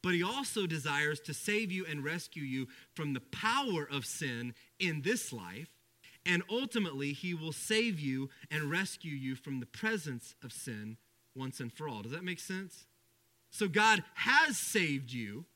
but 0.02 0.14
he 0.14 0.22
also 0.22 0.66
desires 0.66 1.20
to 1.20 1.34
save 1.34 1.70
you 1.70 1.86
and 1.86 2.04
rescue 2.04 2.42
you 2.42 2.66
from 2.94 3.12
the 3.12 3.20
power 3.20 3.86
of 3.88 4.04
sin 4.04 4.54
in 4.78 5.02
this 5.02 5.32
life. 5.32 5.68
And 6.24 6.42
ultimately, 6.50 7.12
he 7.12 7.34
will 7.34 7.52
save 7.52 7.98
you 8.00 8.30
and 8.50 8.70
rescue 8.70 9.14
you 9.14 9.34
from 9.34 9.60
the 9.60 9.66
presence 9.66 10.34
of 10.42 10.52
sin 10.52 10.96
once 11.34 11.60
and 11.60 11.72
for 11.72 11.88
all. 11.88 12.02
Does 12.02 12.12
that 12.12 12.24
make 12.24 12.40
sense? 12.40 12.86
So, 13.50 13.68
God 13.68 14.02
has 14.14 14.56
saved 14.56 15.12
you 15.12 15.46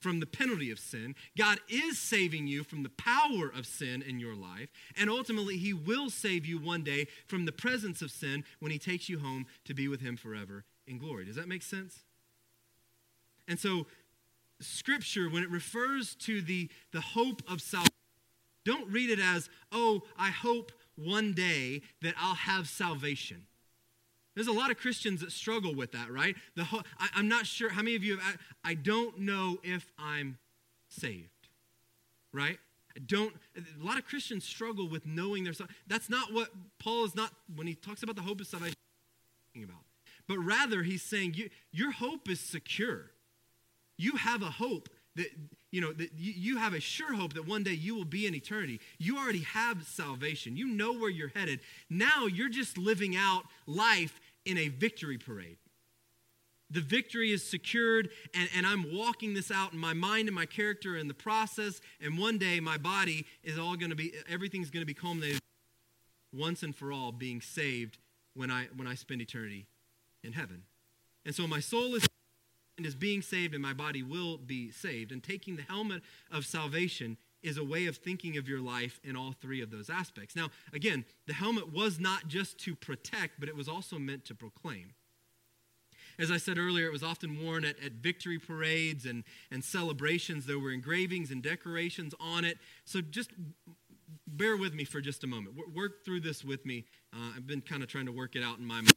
from 0.00 0.20
the 0.20 0.26
penalty 0.26 0.70
of 0.70 0.78
sin. 0.78 1.14
God 1.36 1.58
is 1.68 1.98
saving 1.98 2.46
you 2.46 2.64
from 2.64 2.82
the 2.82 2.88
power 2.90 3.50
of 3.54 3.66
sin 3.66 4.02
in 4.02 4.18
your 4.18 4.34
life. 4.34 4.70
And 4.96 5.10
ultimately, 5.10 5.56
He 5.56 5.72
will 5.72 6.10
save 6.10 6.46
you 6.46 6.58
one 6.58 6.82
day 6.82 7.06
from 7.26 7.44
the 7.44 7.52
presence 7.52 8.02
of 8.02 8.10
sin 8.10 8.44
when 8.58 8.72
He 8.72 8.78
takes 8.78 9.08
you 9.08 9.18
home 9.18 9.46
to 9.64 9.74
be 9.74 9.88
with 9.88 10.00
Him 10.00 10.16
forever 10.16 10.64
in 10.86 10.98
glory. 10.98 11.24
Does 11.24 11.36
that 11.36 11.48
make 11.48 11.62
sense? 11.62 12.00
And 13.46 13.58
so, 13.58 13.86
Scripture, 14.60 15.28
when 15.28 15.42
it 15.42 15.50
refers 15.50 16.14
to 16.16 16.42
the, 16.42 16.70
the 16.92 17.00
hope 17.00 17.42
of 17.48 17.60
salvation, 17.60 17.90
don't 18.64 18.90
read 18.92 19.10
it 19.10 19.18
as, 19.18 19.48
oh, 19.72 20.02
I 20.18 20.30
hope 20.30 20.72
one 20.96 21.32
day 21.32 21.82
that 22.02 22.14
I'll 22.18 22.34
have 22.34 22.68
salvation. 22.68 23.46
There's 24.34 24.46
a 24.46 24.52
lot 24.52 24.70
of 24.70 24.78
Christians 24.78 25.20
that 25.20 25.32
struggle 25.32 25.74
with 25.74 25.92
that, 25.92 26.10
right? 26.10 26.36
The 26.54 26.64
ho- 26.64 26.82
I, 26.98 27.18
am 27.18 27.28
not 27.28 27.46
sure 27.46 27.70
how 27.70 27.82
many 27.82 27.96
of 27.96 28.04
you 28.04 28.18
have. 28.18 28.38
I 28.64 28.74
don't 28.74 29.20
know 29.20 29.58
if 29.62 29.90
I'm 29.98 30.38
saved, 30.88 31.48
right? 32.32 32.58
I 32.96 33.00
don't. 33.00 33.34
A 33.56 33.84
lot 33.84 33.98
of 33.98 34.06
Christians 34.06 34.44
struggle 34.44 34.88
with 34.88 35.06
knowing 35.06 35.44
their. 35.44 35.52
That's 35.86 36.08
not 36.08 36.32
what 36.32 36.48
Paul 36.78 37.04
is 37.04 37.14
not 37.14 37.32
when 37.54 37.66
he 37.66 37.74
talks 37.74 38.02
about 38.02 38.16
the 38.16 38.22
hope 38.22 38.40
of 38.40 38.46
salvation. 38.46 38.76
Talking 39.52 39.64
about, 39.64 39.82
but 40.28 40.38
rather 40.38 40.82
he's 40.82 41.02
saying 41.02 41.34
you, 41.34 41.50
your 41.72 41.90
hope 41.90 42.28
is 42.28 42.40
secure. 42.40 43.10
You 43.96 44.16
have 44.16 44.42
a 44.42 44.50
hope 44.50 44.88
that 45.16 45.26
you 45.70 45.80
know 45.80 45.92
that 45.92 46.10
you, 46.16 46.56
have 46.56 46.74
a 46.74 46.80
sure 46.80 47.14
hope 47.14 47.34
that 47.34 47.46
one 47.46 47.62
day 47.62 47.72
you 47.72 47.94
will 47.94 48.04
be 48.04 48.26
in 48.26 48.34
eternity 48.34 48.80
you 48.98 49.18
already 49.18 49.42
have 49.42 49.84
salvation 49.86 50.56
you 50.56 50.66
know 50.66 50.92
where 50.92 51.10
you're 51.10 51.28
headed 51.28 51.60
now 51.88 52.26
you're 52.26 52.48
just 52.48 52.76
living 52.76 53.16
out 53.16 53.44
life 53.66 54.20
in 54.44 54.58
a 54.58 54.68
victory 54.68 55.18
parade. 55.18 55.56
The 56.72 56.80
victory 56.80 57.32
is 57.32 57.42
secured, 57.42 58.10
and, 58.32 58.48
and 58.54 58.64
I'm 58.64 58.94
walking 58.94 59.34
this 59.34 59.50
out 59.50 59.72
in 59.72 59.78
my 59.78 59.92
mind 59.92 60.28
and 60.28 60.34
my 60.34 60.46
character 60.46 60.96
in 60.96 61.08
the 61.08 61.14
process. 61.14 61.80
And 62.00 62.16
one 62.16 62.38
day, 62.38 62.60
my 62.60 62.78
body 62.78 63.26
is 63.42 63.58
all 63.58 63.76
going 63.76 63.90
to 63.90 63.96
be, 63.96 64.12
everything's 64.28 64.70
going 64.70 64.82
to 64.82 64.86
be 64.86 64.94
culminated 64.94 65.40
once 66.32 66.62
and 66.62 66.74
for 66.74 66.92
all, 66.92 67.10
being 67.10 67.40
saved 67.40 67.98
when 68.34 68.52
I, 68.52 68.68
when 68.76 68.86
I 68.86 68.94
spend 68.94 69.20
eternity 69.20 69.66
in 70.22 70.32
heaven. 70.32 70.62
And 71.26 71.34
so 71.34 71.48
my 71.48 71.58
soul 71.58 71.96
is 71.96 72.06
is 72.84 72.94
being 72.94 73.22
saved 73.22 73.54
and 73.54 73.62
my 73.62 73.72
body 73.72 74.02
will 74.02 74.38
be 74.38 74.70
saved. 74.70 75.12
And 75.12 75.22
taking 75.22 75.56
the 75.56 75.62
helmet 75.62 76.02
of 76.30 76.44
salvation 76.44 77.16
is 77.42 77.56
a 77.56 77.64
way 77.64 77.86
of 77.86 77.96
thinking 77.96 78.36
of 78.36 78.48
your 78.48 78.60
life 78.60 79.00
in 79.02 79.16
all 79.16 79.32
three 79.32 79.62
of 79.62 79.70
those 79.70 79.88
aspects. 79.88 80.36
Now, 80.36 80.48
again, 80.72 81.04
the 81.26 81.32
helmet 81.32 81.72
was 81.72 81.98
not 81.98 82.28
just 82.28 82.58
to 82.58 82.74
protect, 82.74 83.40
but 83.40 83.48
it 83.48 83.56
was 83.56 83.68
also 83.68 83.98
meant 83.98 84.24
to 84.26 84.34
proclaim. 84.34 84.94
As 86.18 86.30
I 86.30 86.36
said 86.36 86.58
earlier, 86.58 86.86
it 86.86 86.92
was 86.92 87.02
often 87.02 87.42
worn 87.42 87.64
at, 87.64 87.82
at 87.82 87.92
victory 87.92 88.38
parades 88.38 89.06
and, 89.06 89.24
and 89.50 89.64
celebrations. 89.64 90.44
There 90.44 90.58
were 90.58 90.70
engravings 90.70 91.30
and 91.30 91.42
decorations 91.42 92.14
on 92.20 92.44
it. 92.44 92.58
So 92.84 93.00
just 93.00 93.30
bear 94.26 94.56
with 94.56 94.74
me 94.74 94.84
for 94.84 95.00
just 95.00 95.24
a 95.24 95.26
moment. 95.26 95.56
Work 95.74 96.04
through 96.04 96.20
this 96.20 96.44
with 96.44 96.66
me. 96.66 96.84
Uh, 97.12 97.32
I've 97.36 97.46
been 97.46 97.62
kind 97.62 97.82
of 97.82 97.88
trying 97.88 98.06
to 98.06 98.12
work 98.12 98.36
it 98.36 98.42
out 98.42 98.58
in 98.58 98.66
my 98.66 98.82
mind. 98.82 98.92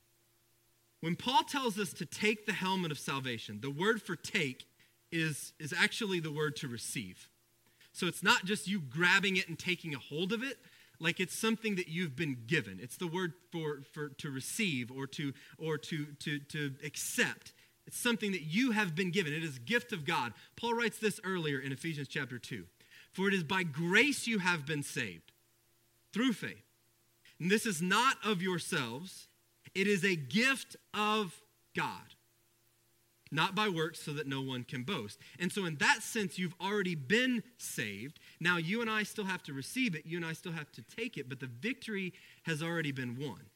When 1.04 1.18
Paul 1.18 1.44
tells 1.44 1.78
us 1.78 1.92
to 1.96 2.06
take 2.06 2.46
the 2.46 2.54
helmet 2.54 2.90
of 2.90 2.98
salvation, 2.98 3.60
the 3.60 3.70
word 3.70 4.02
for 4.02 4.16
take 4.16 4.66
is, 5.12 5.52
is 5.60 5.74
actually 5.78 6.22
the 6.22 6.32
word 6.32 6.56
to 6.56 6.70
receive. 6.70 7.28
So 7.92 8.08
it's 8.08 8.24
not 8.24 8.46
just 8.46 8.70
you 8.70 8.80
grabbing 8.80 9.36
it 9.36 9.50
and 9.50 9.60
taking 9.60 9.94
a 9.94 10.00
hold 10.00 10.32
of 10.32 10.44
it, 10.44 10.60
like 11.02 11.20
it's 11.20 11.38
something 11.38 11.76
that 11.76 11.90
you've 11.90 12.16
been 12.16 12.38
given. 12.48 12.80
It's 12.82 12.96
the 12.96 13.08
word 13.08 13.34
for, 13.52 13.82
for 13.92 14.12
to 14.20 14.32
receive 14.32 14.94
or 14.94 15.06
to 15.08 15.34
or 15.58 15.78
to, 15.78 16.06
to, 16.22 16.40
to 16.40 16.76
accept. 16.86 17.52
It's 17.86 18.00
something 18.00 18.32
that 18.32 18.44
you 18.44 18.72
have 18.72 18.96
been 18.96 19.12
given. 19.12 19.34
It 19.34 19.44
is 19.44 19.58
a 19.58 19.60
gift 19.60 19.92
of 19.92 20.06
God. 20.06 20.32
Paul 20.56 20.74
writes 20.74 21.00
this 21.00 21.20
earlier 21.26 21.60
in 21.60 21.74
Ephesians 21.74 22.08
chapter 22.08 22.40
2. 22.40 22.64
For 23.12 23.28
it 23.28 23.34
is 23.34 23.44
by 23.44 23.64
grace 23.64 24.26
you 24.26 24.40
have 24.40 24.66
been 24.66 24.84
saved 24.84 25.34
through 26.14 26.32
faith. 26.32 26.64
And 27.42 27.52
this 27.52 27.66
is 27.66 27.82
not 27.82 28.16
of 28.24 28.42
yourselves, 28.42 29.28
it 29.76 29.88
is 29.88 30.04
a 30.04 30.16
gift 30.16 30.76
of 30.94 31.42
God 31.76 32.16
not 33.34 33.56
by 33.56 33.68
works, 33.68 34.00
so 34.00 34.14
that 34.14 34.28
no 34.28 34.42
one 34.42 34.64
can 34.64 34.84
boast. 34.84 35.20
And 35.40 35.52
so, 35.52 35.66
in 35.66 35.76
that 35.78 36.04
sense, 36.04 36.38
you've 36.38 36.54
already 36.62 36.94
been 36.94 37.42
saved. 37.58 38.20
Now, 38.40 38.58
you 38.58 38.80
and 38.80 38.90
I 38.90 39.04
still 39.04 39.26
have 39.26 39.42
to 39.44 39.54
receive 39.54 39.96
it, 39.96 40.06
you 40.06 40.18
and 40.18 40.26
I 40.26 40.34
still 40.34 40.52
have 40.52 40.72
to 40.74 40.84
take 40.84 41.18
it, 41.18 41.28
but 41.28 41.40
the 41.40 41.48
victory 41.48 42.14
has 42.44 42.62
already 42.62 42.92
been 42.92 43.18
won. 43.20 43.50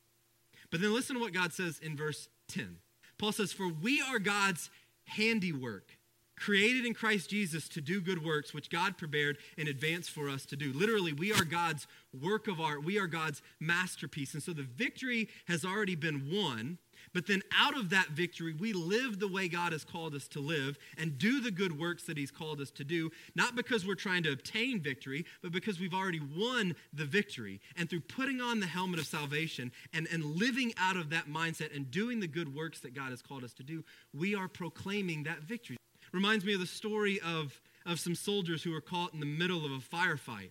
But 0.72 0.82
then 0.82 0.94
listen 0.94 1.16
to 1.16 1.22
what 1.22 1.32
God 1.32 1.54
says 1.54 1.80
in 1.80 1.96
verse 1.96 2.28
10. 2.50 2.78
Paul 3.20 3.32
says, 3.32 3.54
For 3.54 3.70
we 3.70 4.02
are 4.02 4.20
God's 4.20 4.70
handiwork, 5.06 5.97
created 6.38 6.86
in 6.86 6.94
Christ 6.94 7.30
Jesus 7.30 7.68
to 7.70 7.82
do 7.82 8.00
good 8.00 8.24
works, 8.24 8.54
which 8.54 8.70
God 8.70 8.98
prepared 8.98 9.38
in 9.58 9.68
advance 9.68 10.08
for 10.08 10.30
us 10.30 10.46
to 10.46 10.56
do. 10.56 10.72
Literally, 10.72 11.14
we 11.14 11.34
are 11.34 11.44
God's 11.44 11.88
work 12.22 12.48
of 12.48 12.62
art, 12.62 12.84
we 12.84 12.98
are 13.00 13.08
God's 13.08 13.42
masterpiece. 13.60 14.34
And 14.34 14.44
so 14.44 14.54
the 14.54 14.64
victory 14.64 15.30
has 15.48 15.66
already 15.66 15.96
been 15.96 16.30
won. 16.32 16.78
But 17.14 17.28
then 17.28 17.42
out 17.58 17.78
of 17.78 17.90
that 17.92 18.10
victory, 18.10 18.54
we 18.54 18.74
live 18.74 19.20
the 19.20 19.28
way 19.28 19.48
God 19.48 19.72
has 19.72 19.84
called 19.84 20.14
us 20.14 20.28
to 20.30 20.40
live 20.40 20.78
and 20.98 21.18
do 21.18 21.40
the 21.40 21.52
good 21.52 21.80
works 21.80 22.04
that 22.04 22.18
He's 22.18 22.32
called 22.32 22.60
us 22.60 22.70
to 22.72 22.84
do, 22.84 23.12
not 23.36 23.56
because 23.56 23.86
we're 23.86 23.96
trying 23.96 24.24
to 24.24 24.32
obtain 24.32 24.82
victory, 24.82 25.26
but 25.42 25.52
because 25.52 25.80
we've 25.80 25.94
already 25.94 26.20
won 26.20 26.76
the 26.94 27.06
victory. 27.06 27.62
And 27.76 27.90
through 27.90 28.02
putting 28.02 28.42
on 28.42 28.60
the 28.60 28.68
helmet 28.68 29.00
of 29.00 29.06
salvation 29.06 29.72
and, 29.94 30.08
and 30.12 30.24
living 30.24 30.74
out 30.78 30.98
of 30.98 31.10
that 31.12 31.30
mindset 31.30 31.76
and 31.76 31.90
doing 31.90 32.20
the 32.20 32.28
good 32.28 32.54
works 32.54 32.80
that 32.82 32.94
God 32.94 33.12
has 33.12 33.22
called 33.22 33.44
us 33.44 33.54
to 33.54 33.64
do, 33.64 33.84
we 34.14 34.36
are 34.36 34.48
proclaiming 34.48 35.24
that 35.24 35.42
victory. 35.42 35.78
Reminds 36.18 36.44
me 36.44 36.56
of 36.56 36.60
the 36.60 36.66
story 36.66 37.20
of, 37.20 37.62
of 37.86 38.00
some 38.00 38.16
soldiers 38.16 38.64
who 38.64 38.72
were 38.72 38.82
caught 38.82 39.14
in 39.14 39.20
the 39.20 39.26
middle 39.28 39.64
of 39.64 39.72
a 39.72 39.76
firefight. 39.78 40.50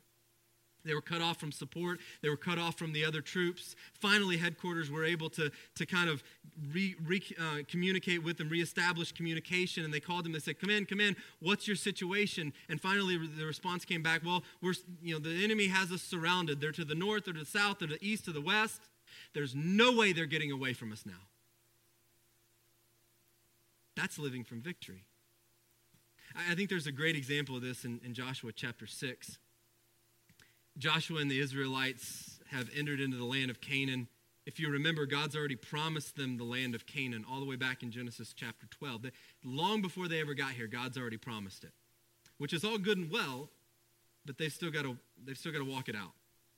They 0.85 0.95
were 0.95 1.01
cut 1.01 1.21
off 1.21 1.41
from 1.41 1.51
support. 1.51 1.99
They 2.23 2.29
were 2.29 2.37
cut 2.37 2.57
off 2.57 2.79
from 2.79 2.93
the 2.93 3.05
other 3.05 3.21
troops. 3.21 3.75
Finally, 3.93 4.37
headquarters 4.37 4.93
were 4.93 5.05
able 5.05 5.29
to, 5.31 5.51
to 5.75 5.85
kind 5.85 6.09
of 6.09 6.23
re, 6.73 6.95
re, 7.05 7.21
uh, 7.37 7.63
communicate 7.67 8.23
with 8.23 8.39
them, 8.39 8.49
reestablish 8.49 9.11
communication. 9.11 9.85
And 9.85 9.93
they 9.93 9.99
called 9.99 10.25
them. 10.25 10.31
They 10.31 10.39
said, 10.39 10.61
"Come 10.61 10.71
in, 10.71 10.87
come 10.87 11.01
in. 11.01 11.17
What's 11.41 11.67
your 11.67 11.75
situation?" 11.75 12.53
And 12.69 12.81
finally, 12.81 13.19
the 13.19 13.45
response 13.45 13.85
came 13.85 14.05
back, 14.05 14.25
"Well, 14.25 14.45
we're 14.63 14.75
you 15.03 15.15
know 15.15 15.19
the 15.19 15.43
enemy 15.43 15.67
has 15.67 15.91
us 15.91 16.03
surrounded. 16.03 16.61
They're 16.61 16.71
to 16.71 16.85
the 16.85 16.95
north, 16.95 17.25
they're 17.25 17.35
to 17.35 17.41
the 17.41 17.47
south, 17.47 17.81
they're 17.81 17.89
to 17.89 17.95
the 17.95 18.09
east, 18.09 18.27
to 18.27 18.33
the 18.33 18.41
west. 18.41 18.83
There's 19.35 19.57
no 19.57 19.91
way 19.91 20.13
they're 20.13 20.27
getting 20.27 20.53
away 20.53 20.75
from 20.75 20.93
us 20.93 21.05
now." 21.05 21.27
That's 23.97 24.17
living 24.17 24.45
from 24.45 24.61
victory. 24.61 25.03
I, 26.51 26.55
think 26.55 26.69
there's 26.69 26.87
a 26.87 26.93
great 26.93 27.17
example 27.17 27.57
of 27.57 27.63
this 27.63 27.85
in, 27.85 28.01
in 28.05 28.15
Joshua 28.15 28.53
chapter 28.53 28.87
six. 28.87 29.39
Joshua 30.79 31.21
and 31.21 31.31
the 31.31 31.41
Israelites 31.41 32.39
have 32.51 32.69
entered 32.77 33.01
into 33.01 33.17
the 33.17 33.25
land 33.25 33.51
of 33.51 33.61
Canaan. 33.61 34.09
If 34.45 34.61
you 34.61 34.71
remember, 34.71 35.07
God's 35.07 35.35
already 35.35 35.57
promised 35.57 36.17
them 36.17 36.37
the 36.37 36.45
land 36.45 36.75
of 36.75 36.87
Canaan 36.87 37.25
all 37.31 37.41
the 37.41 37.47
way 37.47 37.57
back 37.57 37.83
in 37.83 37.91
Genesis 37.91 38.35
chapter 38.35 38.67
12. 38.71 39.07
Long 39.45 39.81
before 39.81 40.09
they 40.09 40.21
ever 40.21 40.35
got 40.35 40.53
here, 40.53 40.67
God's 40.67 40.99
already 40.99 41.17
promised 41.17 41.65
it, 41.65 41.73
which 42.39 42.53
is 42.53 42.65
all 42.65 42.79
good 42.79 42.99
and 42.99 43.11
well, 43.11 43.49
but 44.25 44.39
they've 44.39 44.53
still 44.53 44.71
got 44.71 44.83
to, 44.83 44.97
they've 45.25 45.39
still 45.39 45.53
got 45.53 45.59
to 45.59 45.65
walk 45.65 45.89
it 45.89 45.97
out. 45.97 46.13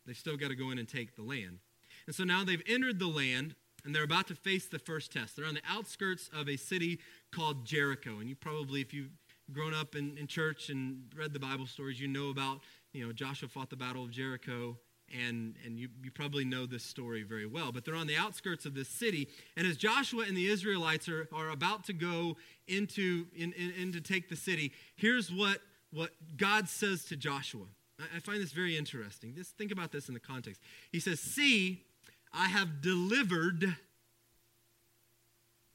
They've 0.07 0.17
still 0.17 0.37
got 0.37 0.49
to 0.49 0.57
go 0.57 0.71
in 0.71 0.79
and 0.79 0.89
take 0.89 1.17
the 1.17 1.23
land. 1.23 1.59
And 2.07 2.15
so 2.15 2.25
now 2.25 2.43
they've 2.45 2.63
entered 2.67 2.99
the 2.99 3.07
land 3.07 3.55
and 3.85 3.95
they're 3.95 4.05
about 4.05 4.27
to 4.29 4.35
face 4.35 4.67
the 4.67 4.79
first 4.79 5.13
test. 5.13 5.37
They're 5.37 5.47
on 5.47 5.55
the 5.55 5.63
outskirts 5.69 6.29
of 6.35 6.49
a 6.49 6.57
city 6.57 6.99
called 7.31 7.65
Jericho. 7.65 8.19
And 8.19 8.29
you 8.29 8.35
probably, 8.35 8.81
if 8.81 8.93
you've 8.93 9.11
grown 9.53 9.75
up 9.75 9.95
in, 9.95 10.17
in 10.19 10.27
church 10.27 10.69
and 10.69 11.05
read 11.17 11.33
the 11.33 11.41
Bible 11.41 11.67
stories, 11.67 12.01
you 12.01 12.09
know 12.09 12.31
about 12.31 12.61
you 12.93 13.07
know, 13.07 13.13
Joshua 13.13 13.49
fought 13.49 13.71
the 13.71 13.77
Battle 13.77 14.05
of 14.05 14.11
Jericho, 14.11 14.77
and, 15.17 15.55
and 15.65 15.79
you, 15.79 15.89
you 16.03 16.11
probably 16.11 16.45
know 16.45 16.67
this 16.67 16.83
story 16.83 17.23
very 17.23 17.47
well. 17.47 17.73
But 17.73 17.85
they're 17.85 17.95
on 17.95 18.07
the 18.07 18.17
outskirts 18.17 18.67
of 18.67 18.75
this 18.75 18.89
city, 18.89 19.29
and 19.57 19.67
as 19.67 19.77
Joshua 19.77 20.25
and 20.27 20.37
the 20.37 20.47
Israelites 20.47 21.09
are, 21.09 21.29
are 21.33 21.51
about 21.51 21.85
to 21.85 21.93
go 21.93 22.37
into, 22.67 23.27
in, 23.35 23.53
in, 23.53 23.73
in 23.73 23.93
to 23.93 24.01
take 24.01 24.29
the 24.29 24.37
city, 24.37 24.73
here's 24.97 25.33
what, 25.33 25.61
what 25.93 26.11
God 26.37 26.69
says 26.69 27.05
to 27.07 27.17
Joshua. 27.17 27.67
I, 27.99 28.17
I 28.17 28.21
find 28.21 28.43
this 28.43 28.53
very 28.53 28.77
interesting. 28.77 29.35
Just 29.35 29.57
think 29.57 29.71
about 29.71 29.93
this 29.93 30.09
in 30.09 30.15
the 30.15 30.21
context. 30.21 30.61
He 30.91 31.01
says, 31.01 31.21
See, 31.21 31.85
I 32.33 32.49
have 32.49 32.81
delivered 32.81 33.77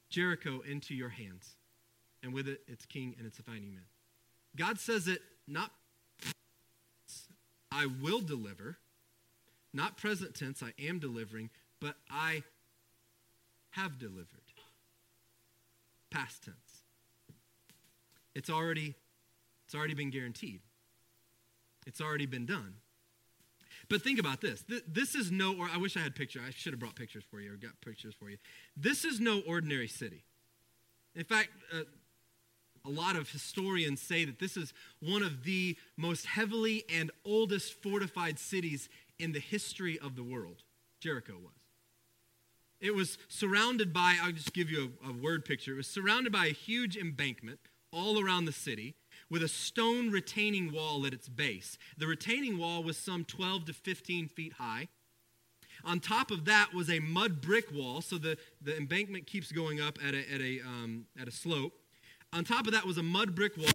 Jericho 0.08 0.60
into 0.68 0.94
your 0.94 1.08
hands, 1.08 1.56
and 2.24 2.32
with 2.32 2.48
it, 2.48 2.62
its 2.66 2.86
king 2.86 3.14
and 3.18 3.26
its 3.26 3.38
fighting 3.38 3.74
men. 3.74 3.84
God 4.56 4.80
says 4.80 5.06
it 5.06 5.20
not 5.46 5.70
I 7.70 7.86
will 7.86 8.20
deliver. 8.20 8.78
Not 9.72 9.96
present 9.96 10.36
tense, 10.36 10.62
I 10.62 10.72
am 10.80 11.00
delivering, 11.00 11.50
but 11.80 11.96
I 12.08 12.44
have 13.70 13.98
delivered. 13.98 14.28
Past 16.10 16.44
tense. 16.44 16.82
It's 18.36 18.48
already 18.48 18.94
it's 19.66 19.74
already 19.74 19.94
been 19.94 20.10
guaranteed. 20.10 20.60
It's 21.86 22.00
already 22.00 22.26
been 22.26 22.46
done. 22.46 22.74
But 23.88 24.02
think 24.02 24.18
about 24.18 24.40
this. 24.40 24.64
This 24.86 25.14
is 25.14 25.30
no, 25.30 25.56
or 25.56 25.68
I 25.72 25.76
wish 25.76 25.96
I 25.96 26.00
had 26.00 26.14
pictures. 26.14 26.42
I 26.46 26.50
should 26.50 26.72
have 26.72 26.80
brought 26.80 26.94
pictures 26.94 27.24
for 27.28 27.40
you 27.40 27.52
or 27.52 27.56
got 27.56 27.78
pictures 27.84 28.14
for 28.18 28.30
you. 28.30 28.38
This 28.76 29.04
is 29.04 29.20
no 29.20 29.40
ordinary 29.46 29.88
city. 29.88 30.24
In 31.14 31.24
fact, 31.24 31.50
uh, 31.72 31.80
a 32.84 32.90
lot 32.90 33.16
of 33.16 33.30
historians 33.30 34.00
say 34.00 34.24
that 34.24 34.38
this 34.38 34.56
is 34.56 34.72
one 35.00 35.22
of 35.22 35.44
the 35.44 35.76
most 35.96 36.26
heavily 36.26 36.84
and 36.92 37.10
oldest 37.24 37.82
fortified 37.82 38.38
cities 38.38 38.88
in 39.18 39.32
the 39.32 39.40
history 39.40 39.98
of 39.98 40.16
the 40.16 40.22
world. 40.22 40.62
Jericho 41.00 41.34
was. 41.34 41.52
It 42.80 42.94
was 42.94 43.16
surrounded 43.28 43.92
by, 43.92 44.16
I'll 44.22 44.32
just 44.32 44.52
give 44.52 44.70
you 44.70 44.92
a, 45.02 45.08
a, 45.08 45.12
word 45.12 45.44
picture. 45.46 45.72
It 45.72 45.76
was 45.76 45.86
surrounded 45.86 46.32
by 46.32 46.46
a 46.46 46.52
huge 46.52 46.96
embankment 46.96 47.60
all 47.90 48.22
around 48.22 48.44
the 48.44 48.52
city 48.52 48.94
with 49.30 49.42
a 49.42 49.48
stone 49.48 50.10
retaining 50.10 50.70
wall 50.70 51.06
at 51.06 51.14
its 51.14 51.28
base. 51.28 51.78
The 51.96 52.06
retaining 52.06 52.58
wall 52.58 52.82
was 52.82 52.98
some 52.98 53.24
12 53.24 53.66
to 53.66 53.72
15 53.72 54.28
feet 54.28 54.54
high. 54.54 54.88
On 55.84 56.00
top 56.00 56.30
of 56.30 56.44
that 56.44 56.74
was 56.74 56.90
a 56.90 57.00
mud 57.00 57.40
brick 57.40 57.72
wall, 57.72 58.00
so 58.00 58.18
the, 58.18 58.36
the 58.60 58.76
embankment 58.76 59.26
keeps 59.26 59.50
going 59.50 59.80
up 59.80 59.98
at 60.04 60.14
a, 60.14 60.32
at 60.32 60.40
a, 60.40 60.60
um, 60.60 61.06
at 61.18 61.28
a 61.28 61.32
slope. 61.32 61.72
On 62.34 62.44
top 62.44 62.66
of 62.66 62.72
that 62.72 62.84
was 62.84 62.98
a 62.98 63.02
mud 63.02 63.34
brick 63.34 63.56
wall, 63.56 63.70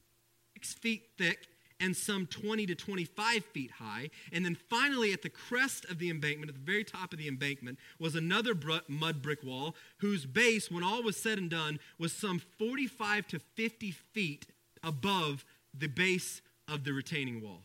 six 0.53 0.73
feet 0.73 1.03
thick 1.17 1.47
and 1.79 1.95
some 1.95 2.27
20 2.27 2.65
to 2.65 2.75
25 2.75 3.45
feet 3.45 3.71
high. 3.71 4.09
And 4.33 4.43
then 4.43 4.57
finally, 4.69 5.13
at 5.13 5.21
the 5.21 5.29
crest 5.29 5.85
of 5.85 5.97
the 5.97 6.09
embankment, 6.09 6.49
at 6.49 6.55
the 6.55 6.71
very 6.71 6.83
top 6.83 7.13
of 7.13 7.19
the 7.19 7.29
embankment, 7.29 7.79
was 7.99 8.15
another 8.15 8.53
mud 8.89 9.21
brick 9.21 9.43
wall 9.43 9.75
whose 9.99 10.25
base, 10.25 10.69
when 10.69 10.83
all 10.83 11.01
was 11.01 11.15
said 11.15 11.37
and 11.37 11.49
done, 11.49 11.79
was 11.97 12.11
some 12.11 12.41
45 12.57 13.27
to 13.27 13.39
50 13.39 13.91
feet 13.91 14.47
above 14.83 15.45
the 15.73 15.87
base 15.87 16.41
of 16.67 16.83
the 16.83 16.91
retaining 16.91 17.41
wall. 17.41 17.61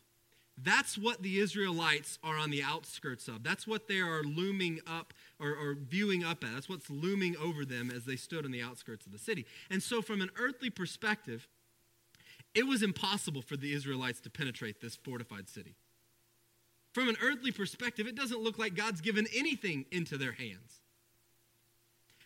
That's 0.56 0.96
what 0.96 1.22
the 1.22 1.40
Israelites 1.40 2.20
are 2.22 2.36
on 2.36 2.50
the 2.50 2.62
outskirts 2.62 3.26
of. 3.26 3.42
That's 3.42 3.66
what 3.66 3.88
they 3.88 3.98
are 3.98 4.22
looming 4.22 4.78
up 4.86 5.12
or, 5.44 5.50
or, 5.50 5.74
viewing 5.74 6.24
up 6.24 6.42
at. 6.42 6.52
That's 6.54 6.68
what's 6.68 6.88
looming 6.88 7.36
over 7.36 7.64
them 7.64 7.90
as 7.90 8.04
they 8.04 8.16
stood 8.16 8.44
on 8.44 8.50
the 8.50 8.62
outskirts 8.62 9.06
of 9.06 9.12
the 9.12 9.18
city. 9.18 9.46
And 9.70 9.82
so, 9.82 10.00
from 10.00 10.20
an 10.20 10.30
earthly 10.38 10.70
perspective, 10.70 11.46
it 12.54 12.66
was 12.66 12.82
impossible 12.82 13.42
for 13.42 13.56
the 13.56 13.72
Israelites 13.72 14.20
to 14.22 14.30
penetrate 14.30 14.80
this 14.80 14.96
fortified 14.96 15.48
city. 15.48 15.76
From 16.92 17.08
an 17.08 17.16
earthly 17.22 17.50
perspective, 17.50 18.06
it 18.06 18.14
doesn't 18.14 18.40
look 18.40 18.58
like 18.58 18.74
God's 18.74 19.00
given 19.00 19.26
anything 19.34 19.84
into 19.90 20.16
their 20.16 20.32
hands. 20.32 20.80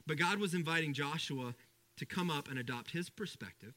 But 0.06 0.18
God 0.18 0.38
was 0.38 0.54
inviting 0.54 0.92
Joshua 0.92 1.54
to 1.96 2.06
come 2.06 2.30
up 2.30 2.48
and 2.48 2.58
adopt 2.58 2.90
his 2.90 3.10
perspective 3.10 3.74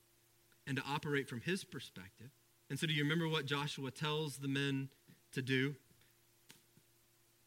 and 0.67 0.77
to 0.77 0.83
operate 0.87 1.27
from 1.27 1.41
his 1.41 1.63
perspective 1.63 2.29
and 2.71 2.79
so, 2.79 2.87
do 2.87 2.93
you 2.93 3.03
remember 3.03 3.27
what 3.27 3.45
Joshua 3.45 3.91
tells 3.91 4.37
the 4.37 4.47
men 4.47 4.87
to 5.33 5.41
do? 5.41 5.75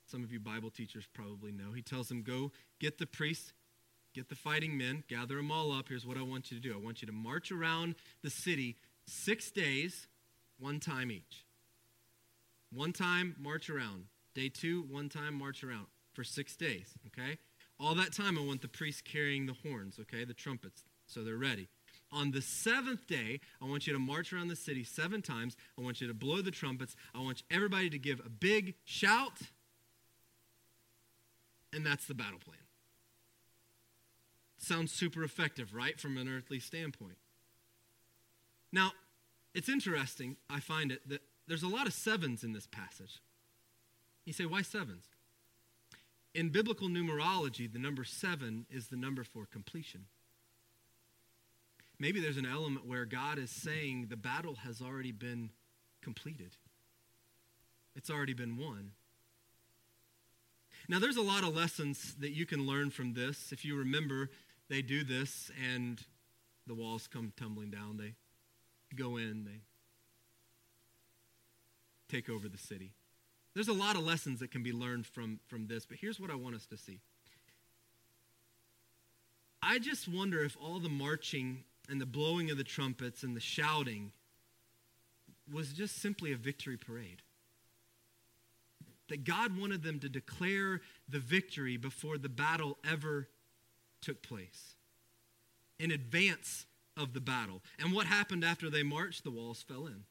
Some 0.07 0.23
of 0.23 0.33
you 0.33 0.41
Bible 0.41 0.71
teachers 0.71 1.05
probably 1.13 1.53
know. 1.53 1.73
He 1.73 1.83
tells 1.83 2.09
them, 2.09 2.23
Go 2.23 2.53
get 2.81 2.99
the 2.99 3.07
priests, 3.07 3.53
get 4.15 4.29
the 4.29 4.35
fighting 4.35 4.77
men, 4.77 5.05
gather 5.09 5.37
them 5.37 5.51
all 5.51 5.73
up. 5.73 5.89
Here's 5.89 6.07
what 6.07 6.17
I 6.17 6.23
want 6.23 6.51
you 6.51 6.61
to 6.61 6.63
do 6.63 6.75
I 6.75 6.79
want 6.79 7.03
you 7.03 7.07
to 7.07 7.13
march 7.13 7.51
around 7.51 7.95
the 8.23 8.31
city 8.31 8.77
six 9.07 9.51
days, 9.51 10.07
one 10.59 10.81
time 10.81 11.11
each. 11.11 11.45
One 12.73 12.93
time, 12.93 13.37
march 13.39 13.71
around. 13.71 14.07
Day 14.35 14.49
two, 14.49 14.83
one 14.91 15.09
time, 15.09 15.35
march 15.35 15.63
around 15.63 15.87
for 16.13 16.25
six 16.25 16.57
days, 16.57 16.95
okay? 17.07 17.39
All 17.79 17.95
that 17.95 18.13
time, 18.13 18.39
I 18.39 18.43
want 18.43 18.63
the 18.63 18.69
priests 18.69 19.01
carrying 19.01 19.47
the 19.47 19.53
horns, 19.53 19.99
okay, 20.01 20.25
the 20.25 20.35
trumpets, 20.35 20.85
so 21.07 21.23
they're 21.23 21.37
ready. 21.37 21.69
On 22.13 22.31
the 22.31 22.43
seventh 22.43 23.07
day, 23.07 23.41
I 23.61 23.67
want 23.67 23.87
you 23.87 23.93
to 23.93 23.99
march 23.99 24.33
around 24.33 24.49
the 24.49 24.57
city 24.57 24.85
seven 24.85 25.21
times. 25.21 25.57
I 25.77 25.83
want 25.83 26.01
you 26.01 26.07
to 26.07 26.15
blow 26.15 26.43
the 26.43 26.53
trumpets. 26.53 26.95
I 27.15 27.21
want 27.21 27.43
everybody 27.51 27.91
to 27.91 27.99
give 27.99 28.21
a 28.25 28.29
big 28.29 28.75
shout. 28.85 29.41
And 31.75 31.85
that's 31.85 32.07
the 32.07 32.15
battle 32.15 32.39
plan. 32.39 32.59
Sounds 34.59 34.93
super 34.93 35.25
effective, 35.25 35.75
right, 35.75 35.99
from 35.99 36.17
an 36.17 36.29
earthly 36.29 36.61
standpoint. 36.61 37.19
Now, 38.73 38.93
it's 39.55 39.69
interesting, 39.69 40.37
I 40.49 40.61
find 40.61 40.93
it, 40.93 41.09
that 41.09 41.23
there's 41.47 41.63
a 41.63 41.69
lot 41.69 41.87
of 41.87 41.93
sevens 41.93 42.45
in 42.45 42.53
this 42.53 42.67
passage. 42.67 43.21
You 44.25 44.33
say, 44.33 44.47
why 44.47 44.63
sevens? 44.63 45.05
In 46.35 46.49
biblical 46.49 46.89
numerology, 46.89 47.71
the 47.71 47.79
number 47.79 48.05
seven 48.05 48.67
is 48.71 48.89
the 48.89 48.97
number 48.97 49.23
for 49.23 49.47
completion. 49.47 50.07
Maybe 51.99 52.21
there's 52.21 52.37
an 52.37 52.47
element 52.47 52.87
where 52.87 53.05
God 53.05 53.39
is 53.39 53.51
saying 53.51 54.07
the 54.09 54.17
battle 54.17 54.57
has 54.65 54.81
already 54.81 55.13
been 55.13 55.51
completed, 56.03 56.57
it's 57.95 58.11
already 58.11 58.35
been 58.35 58.57
won. 58.57 58.93
Now, 60.89 60.99
there's 60.99 61.17
a 61.17 61.23
lot 61.23 61.45
of 61.45 61.55
lessons 61.55 62.15
that 62.21 62.33
you 62.33 62.45
can 62.45 62.67
learn 62.67 62.91
from 62.91 63.15
this. 63.15 63.53
If 63.53 63.65
you 63.65 63.77
remember, 63.77 64.31
they 64.69 64.83
do 64.83 65.03
this 65.03 65.51
and 65.73 66.01
the 66.67 66.75
walls 66.75 67.07
come 67.07 67.33
tumbling 67.37 67.71
down. 67.71 67.97
They 67.97 68.15
go 68.95 69.17
in, 69.17 69.45
they 69.45 69.61
take 72.09 72.29
over 72.29 72.49
the 72.49 72.59
city. 72.59 72.93
There's 73.55 73.69
a 73.69 73.73
lot 73.73 73.97
of 73.97 74.05
lessons 74.05 74.41
that 74.41 74.51
can 74.51 74.63
be 74.63 74.73
learned 74.73 75.07
from, 75.07 75.41
from 75.47 75.67
this, 75.69 75.87
but 75.87 75.97
here's 76.01 76.21
what 76.21 76.31
I 76.31 76.35
want 76.35 76.57
us 76.57 76.67
to 76.67 76.77
see 76.77 77.01
I 79.63 79.79
just 79.79 80.07
wonder 80.07 80.45
if 80.45 80.57
all 80.61 80.79
the 80.79 80.91
marching 80.91 81.65
and 81.89 82.01
the 82.01 82.07
blowing 82.07 82.51
of 82.51 82.59
the 82.59 82.65
trumpets 82.65 83.23
and 83.23 83.35
the 83.35 83.41
shouting 83.41 84.13
was 85.51 85.73
just 85.73 86.01
simply 86.01 86.33
a 86.33 86.37
victory 86.37 86.77
parade. 86.77 87.23
That 89.09 89.25
God 89.25 89.59
wanted 89.59 89.83
them 89.83 90.01
to 90.01 90.09
declare 90.09 90.81
the 91.09 91.19
victory 91.19 91.77
before 91.77 92.17
the 92.17 92.29
battle 92.29 92.79
ever 92.91 93.29
took 94.01 94.23
place, 94.23 94.77
in 95.79 95.91
advance 95.91 96.67
of 96.97 97.13
the 97.13 97.21
battle. 97.21 97.63
And 97.79 97.93
what 97.93 98.07
happened 98.07 98.45
after 98.45 98.71
they 98.71 98.83
marched? 98.83 99.25
The 99.25 99.31
walls 99.31 99.63
fell 99.63 99.87
in. 99.87 100.05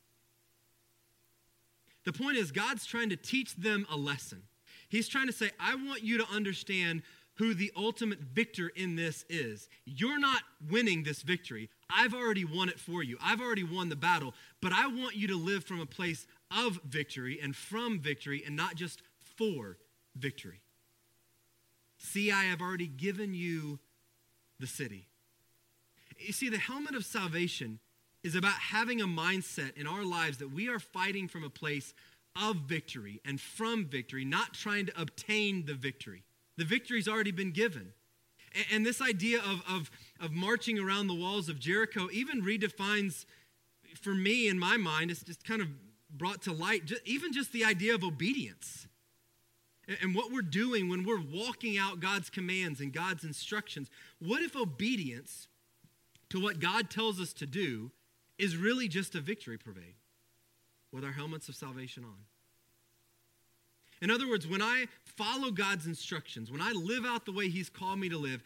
The 2.06 2.14
point 2.14 2.38
is, 2.38 2.52
God's 2.52 2.86
trying 2.86 3.10
to 3.10 3.16
teach 3.16 3.56
them 3.56 3.86
a 3.90 3.96
lesson. 3.96 4.44
He's 4.90 5.08
trying 5.08 5.28
to 5.28 5.34
say, 5.34 5.52
I 5.60 5.76
want 5.76 6.04
you 6.04 6.18
to 6.18 6.28
understand 6.30 7.02
who 7.36 7.56
the 7.56 7.72
ultimate 7.76 8.20
victor 8.20 8.72
in 8.76 8.96
this 8.96 9.26
is. 9.28 9.70
You're 9.86 10.20
not 10.20 10.44
winning 10.70 11.02
this 11.04 11.24
victory. 11.24 11.70
I've 11.90 12.14
already 12.14 12.46
won 12.46 12.70
it 12.70 12.80
for 12.80 13.02
you. 13.02 13.18
I've 13.24 13.42
already 13.42 13.64
won 13.64 13.90
the 13.90 13.96
battle, 13.96 14.36
but 14.62 14.72
I 14.72 14.86
want 14.88 15.16
you 15.16 15.28
to 15.30 15.36
live 15.36 15.64
from 15.64 15.80
a 15.80 15.86
place 15.86 16.28
of 16.56 16.80
victory 16.88 17.40
and 17.42 17.56
from 17.56 18.00
victory 18.00 18.44
and 18.46 18.56
not 18.56 18.76
just 18.76 19.02
for 19.36 19.78
victory. 20.16 20.62
See, 21.98 22.32
I 22.32 22.44
have 22.46 22.62
already 22.62 22.88
given 22.88 23.34
you 23.34 23.80
the 24.60 24.68
city. 24.68 25.08
You 26.20 26.34
see, 26.34 26.50
the 26.50 26.58
helmet 26.58 26.96
of 26.96 27.06
salvation 27.06 27.80
is 28.24 28.36
about 28.36 28.54
having 28.54 29.02
a 29.02 29.06
mindset 29.06 29.76
in 29.78 29.88
our 29.88 30.04
lives 30.04 30.38
that 30.38 30.52
we 30.52 30.70
are 30.70 30.80
fighting 30.80 31.28
from 31.28 31.44
a 31.44 31.50
place 31.50 31.94
of 32.42 32.56
victory 32.68 33.22
and 33.26 33.40
from 33.40 33.86
victory, 33.86 34.26
not 34.26 34.54
trying 34.54 34.86
to 34.86 35.02
obtain 35.02 35.66
the 35.66 35.74
victory. 35.74 36.24
The 36.58 36.66
victory's 36.66 37.08
already 37.08 37.32
been 37.32 37.52
given. 37.52 37.94
And, 38.72 38.86
this 38.86 39.02
idea 39.02 39.40
of, 39.40 39.64
of, 39.68 39.90
of 40.20 40.32
marching 40.32 40.78
around 40.78 41.08
the 41.08 41.16
walls 41.16 41.50
of 41.50 41.60
Jericho 41.60 42.08
even 42.12 42.44
redefines, 42.44 43.26
for 44.00 44.14
me 44.14 44.48
in 44.48 44.60
my 44.60 44.78
mind, 44.78 45.10
it's 45.10 45.24
just 45.24 45.44
kind 45.44 45.62
of 45.62 45.70
brought 46.14 46.42
to 46.44 46.54
light, 46.54 46.92
even 47.06 47.34
just 47.34 47.52
the 47.52 47.66
idea 47.66 47.96
of 47.96 48.04
obedience. 48.04 48.88
And 50.02 50.16
what 50.16 50.32
we're 50.32 50.42
doing 50.42 50.88
when 50.88 51.04
we're 51.04 51.22
walking 51.22 51.78
out 51.78 52.00
God's 52.00 52.30
commands 52.30 52.80
and 52.80 52.94
God's 52.94 53.26
instructions. 53.26 53.90
What 54.20 54.42
if 54.42 54.56
obedience 54.56 55.48
to 56.30 56.40
what 56.42 56.62
God 56.62 56.90
tells 56.90 57.20
us 57.20 57.34
to 57.34 57.46
do 57.46 57.92
is 58.38 58.56
really 58.56 58.88
just 58.88 59.14
a 59.16 59.20
victory 59.20 59.58
parade 59.58 59.96
with 60.92 61.04
our 61.04 61.12
helmets 61.12 61.50
of 61.50 61.56
salvation 61.56 62.06
on? 62.06 62.16
In 64.02 64.10
other 64.10 64.28
words, 64.28 64.48
when 64.48 64.62
I 64.62 64.88
follow 65.04 65.52
God's 65.52 65.86
instructions, 65.86 66.52
when 66.52 66.62
I 66.62 66.72
live 66.72 67.06
out 67.06 67.26
the 67.26 67.32
way 67.32 67.50
He's 67.50 67.70
called 67.70 68.00
me 68.00 68.10
to 68.10 68.18
live, 68.18 68.44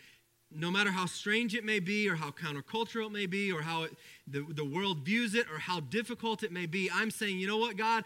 no 0.51 0.71
matter 0.71 0.91
how 0.91 1.05
strange 1.05 1.53
it 1.53 1.63
may 1.63 1.79
be, 1.79 2.09
or 2.09 2.15
how 2.15 2.31
countercultural 2.31 3.07
it 3.07 3.11
may 3.11 3.25
be, 3.25 3.51
or 3.51 3.61
how 3.61 3.83
it, 3.83 3.91
the, 4.27 4.45
the 4.49 4.65
world 4.65 4.99
views 4.99 5.35
it, 5.35 5.45
or 5.51 5.59
how 5.59 5.79
difficult 5.79 6.43
it 6.43 6.51
may 6.51 6.65
be, 6.65 6.89
I'm 6.93 7.11
saying, 7.11 7.39
you 7.39 7.47
know 7.47 7.57
what, 7.57 7.77
God? 7.77 8.03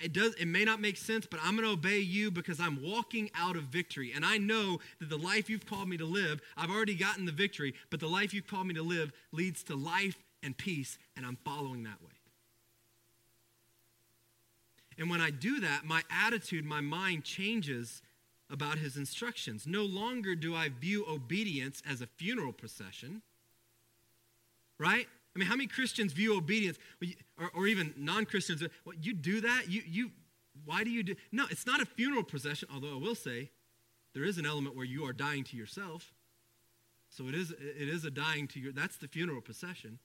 It 0.00 0.12
does 0.12 0.34
it 0.36 0.46
may 0.46 0.64
not 0.64 0.80
make 0.80 0.96
sense 0.96 1.26
but 1.30 1.40
i'm 1.42 1.56
going 1.56 1.66
to 1.66 1.72
obey 1.72 1.98
you 1.98 2.30
because 2.30 2.58
i'm 2.58 2.80
walking 2.80 3.28
out 3.34 3.54
of 3.54 3.64
victory 3.64 4.12
and 4.14 4.24
i 4.24 4.38
know 4.38 4.78
that 4.98 5.10
the 5.10 5.18
life 5.18 5.50
you've 5.50 5.66
called 5.66 5.88
me 5.88 5.98
to 5.98 6.06
live 6.06 6.40
i've 6.56 6.70
already 6.70 6.94
gotten 6.94 7.26
the 7.26 7.32
victory 7.32 7.74
but 7.90 8.00
the 8.00 8.06
life 8.06 8.32
you've 8.32 8.46
called 8.46 8.66
me 8.66 8.72
to 8.72 8.82
live 8.82 9.12
leads 9.32 9.62
to 9.64 9.74
life 9.74 10.16
and 10.42 10.56
peace 10.56 10.96
and 11.16 11.26
i'm 11.26 11.36
following 11.44 11.82
that 11.82 12.00
way 12.00 12.14
and 14.98 15.10
when 15.10 15.20
I 15.20 15.30
do 15.30 15.60
that, 15.60 15.84
my 15.84 16.02
attitude, 16.10 16.64
my 16.64 16.80
mind 16.80 17.24
changes 17.24 18.02
about 18.50 18.78
his 18.78 18.96
instructions. 18.96 19.66
No 19.66 19.82
longer 19.82 20.34
do 20.34 20.54
I 20.54 20.68
view 20.68 21.04
obedience 21.08 21.82
as 21.88 22.00
a 22.00 22.06
funeral 22.06 22.52
procession, 22.52 23.22
right? 24.78 25.06
I 25.34 25.38
mean, 25.38 25.48
how 25.48 25.56
many 25.56 25.66
Christians 25.66 26.12
view 26.12 26.36
obedience, 26.36 26.78
or, 27.38 27.50
or 27.54 27.66
even 27.66 27.92
non 27.96 28.24
Christians? 28.24 28.62
Uh, 28.62 28.68
well, 28.84 28.94
you 29.00 29.14
do 29.14 29.40
that? 29.40 29.64
You, 29.68 29.82
you, 29.86 30.10
why 30.64 30.84
do 30.84 30.90
you 30.90 31.02
do? 31.02 31.16
No, 31.32 31.46
it's 31.50 31.66
not 31.66 31.80
a 31.80 31.86
funeral 31.86 32.22
procession, 32.22 32.68
although 32.72 32.92
I 32.92 32.98
will 32.98 33.16
say 33.16 33.50
there 34.14 34.24
is 34.24 34.38
an 34.38 34.46
element 34.46 34.76
where 34.76 34.84
you 34.84 35.04
are 35.06 35.12
dying 35.12 35.42
to 35.44 35.56
yourself. 35.56 36.12
So 37.10 37.28
it 37.28 37.34
is, 37.34 37.50
it 37.50 37.88
is 37.88 38.04
a 38.04 38.10
dying 38.10 38.46
to 38.48 38.60
your, 38.60 38.72
that's 38.72 38.96
the 38.96 39.08
funeral 39.08 39.40
procession. 39.40 39.98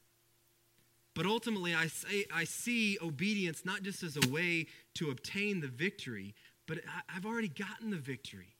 But 1.15 1.25
ultimately, 1.25 1.73
I, 1.75 1.87
say, 1.87 2.25
I 2.33 2.43
see 2.43 2.97
obedience 3.01 3.65
not 3.65 3.83
just 3.83 4.03
as 4.03 4.17
a 4.17 4.29
way 4.29 4.67
to 4.95 5.09
obtain 5.09 5.59
the 5.59 5.67
victory, 5.67 6.33
but 6.69 6.77
I've 7.13 7.25
already 7.25 7.47
gotten 7.47 7.89
the 7.89 7.97
victory. 7.97 8.55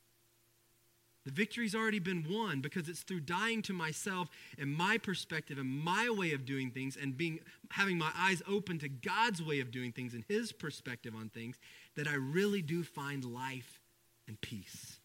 The 1.26 1.32
victory's 1.32 1.76
already 1.76 2.00
been 2.00 2.26
won 2.28 2.60
because 2.60 2.90
it's 2.90 3.04
through 3.04 3.20
dying 3.20 3.62
to 3.64 3.74
myself 3.74 4.30
and 4.58 4.74
my 4.74 4.98
perspective 4.98 5.60
and 5.60 5.70
my 5.70 6.10
way 6.10 6.34
of 6.34 6.44
doing 6.44 6.72
things 6.72 6.98
and 7.00 7.16
being 7.16 7.40
having 7.70 8.00
my 8.00 8.10
eyes 8.18 8.42
open 8.48 8.80
to 8.80 8.90
God's 8.90 9.44
way 9.44 9.60
of 9.60 9.70
doing 9.70 9.92
things 9.92 10.16
and 10.16 10.26
his 10.28 10.52
perspective 10.52 11.14
on 11.16 11.30
things 11.30 11.60
that 11.96 12.08
I 12.08 12.16
really 12.16 12.64
do 12.64 12.84
find 12.84 13.24
life 13.24 13.80
and 14.28 14.42
peace. 14.42 15.00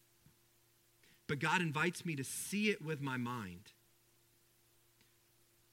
But 1.27 1.37
God 1.37 1.61
invites 1.61 2.05
me 2.05 2.15
to 2.15 2.23
see 2.23 2.71
it 2.71 2.83
with 2.83 3.01
my 3.01 3.17
mind 3.17 3.71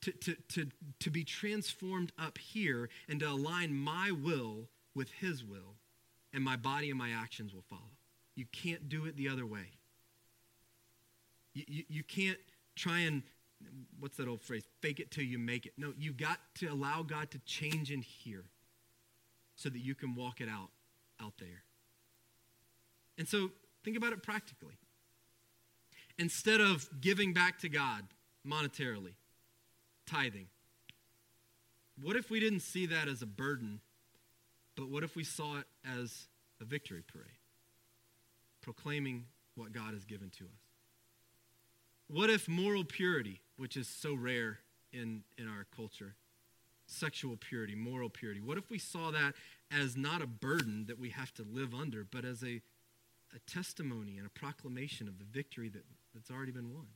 to, 0.03 0.13
to, 0.13 0.35
to, 0.49 0.67
to 1.01 1.11
be 1.11 1.25
transformed 1.25 2.13
up 2.19 2.37
here 2.37 2.91
and 3.09 3.21
to 3.21 3.29
align 3.31 3.73
my 3.73 4.11
will 4.11 4.69
with 4.95 5.11
His 5.13 5.43
will, 5.43 5.77
and 6.33 6.43
my 6.43 6.57
body 6.57 6.91
and 6.91 6.99
my 6.99 7.11
actions 7.11 7.55
will 7.55 7.65
follow. 7.69 7.91
You 8.35 8.47
can't 8.53 8.89
do 8.89 9.05
it 9.05 9.17
the 9.17 9.29
other 9.29 9.47
way. 9.47 9.67
You, 11.55 11.65
you, 11.67 11.85
you 11.89 12.03
can't 12.03 12.39
try 12.77 13.01
and, 13.01 13.23
what's 14.01 14.17
that 14.17 14.29
old 14.29 14.41
phrase, 14.41 14.65
fake 14.81 15.01
it 15.01 15.11
till 15.11 15.25
you 15.25 15.39
make 15.39 15.67
it. 15.67 15.73
No, 15.77 15.93
you've 15.97 16.17
got 16.17 16.39
to 16.57 16.67
allow 16.69 17.03
God 17.03 17.31
to 17.33 17.39
change 17.41 17.91
in 17.91 18.03
here 18.03 18.45
so 19.57 19.69
that 19.69 19.79
you 19.79 19.95
can 19.95 20.15
walk 20.15 20.41
it 20.41 20.49
out 20.49 20.71
out 21.21 21.35
there. 21.39 21.63
And 23.19 23.29
so 23.29 23.51
think 23.85 23.97
about 23.97 24.13
it 24.13 24.23
practically. 24.23 24.75
Instead 26.19 26.61
of 26.61 26.89
giving 27.01 27.33
back 27.33 27.59
to 27.61 27.69
God 27.69 28.03
monetarily, 28.47 29.15
tithing. 30.07 30.47
What 32.01 32.17
if 32.17 32.31
we 32.31 32.41
didn't 32.41 32.61
see 32.61 32.87
that 32.87 33.09
as 33.09 33.23
a 33.23 33.27
burden, 33.27 33.81
but 34.77 34.89
what 34.89 35.03
if 35.03 35.17
we 35.17 35.25
saw 35.25 35.59
it 35.59 35.67
as 35.85 36.27
a 36.61 36.65
victory 36.65 37.03
parade? 37.07 37.27
Proclaiming 38.61 39.25
what 39.55 39.73
God 39.73 39.93
has 39.95 40.05
given 40.05 40.31
to 40.39 40.45
us. 40.45 40.61
What 42.09 42.31
if 42.31 42.49
moral 42.49 42.85
purity, 42.85 43.41
which 43.57 43.77
is 43.77 43.89
so 43.89 44.15
rare 44.15 44.59
in, 44.93 45.23
in 45.39 45.49
our 45.49 45.67
culture, 45.75 46.15
sexual 46.87 47.37
purity, 47.37 47.75
moral 47.75 48.11
purity, 48.11 48.41
what 48.41 48.59
if 48.59 48.71
we 48.71 48.79
saw 48.79 49.11
that 49.11 49.35
as 49.71 49.97
not 49.97 50.21
a 50.21 50.27
burden 50.27 50.87
that 50.89 50.99
we 50.99 51.11
have 51.11 51.33
to 51.35 51.43
live 51.43 51.75
under, 51.75 52.05
but 52.05 52.25
as 52.25 52.43
a, 52.43 52.61
a 53.35 53.39
testimony 53.47 54.19
and 54.19 54.27
a 54.27 54.31
proclamation 54.31 55.09
of 55.09 55.19
the 55.19 55.25
victory 55.25 55.69
that, 55.71 55.85
that's 56.15 56.31
already 56.31 56.53
been 56.53 56.73
won? 56.73 56.87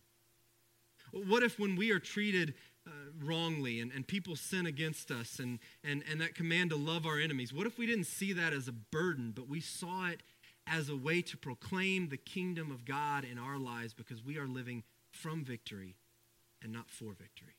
What 1.12 1.42
if 1.42 1.58
when 1.58 1.76
we 1.76 1.90
are 1.90 1.98
treated 1.98 2.54
uh, 2.86 2.90
wrongly 3.22 3.80
and, 3.80 3.90
and 3.92 4.06
people 4.06 4.36
sin 4.36 4.66
against 4.66 5.10
us 5.10 5.38
and, 5.38 5.58
and, 5.82 6.02
and 6.10 6.20
that 6.20 6.34
command 6.34 6.70
to 6.70 6.76
love 6.76 7.06
our 7.06 7.18
enemies, 7.18 7.52
what 7.52 7.66
if 7.66 7.78
we 7.78 7.86
didn't 7.86 8.04
see 8.04 8.32
that 8.32 8.52
as 8.52 8.68
a 8.68 8.72
burden, 8.72 9.32
but 9.34 9.48
we 9.48 9.60
saw 9.60 10.08
it 10.08 10.22
as 10.66 10.88
a 10.88 10.96
way 10.96 11.22
to 11.22 11.36
proclaim 11.36 12.08
the 12.08 12.16
kingdom 12.16 12.70
of 12.70 12.84
God 12.84 13.24
in 13.24 13.38
our 13.38 13.58
lives 13.58 13.94
because 13.94 14.24
we 14.24 14.38
are 14.38 14.46
living 14.46 14.82
from 15.10 15.44
victory 15.44 15.96
and 16.62 16.72
not 16.72 16.90
for 16.90 17.12
victory? 17.12 17.56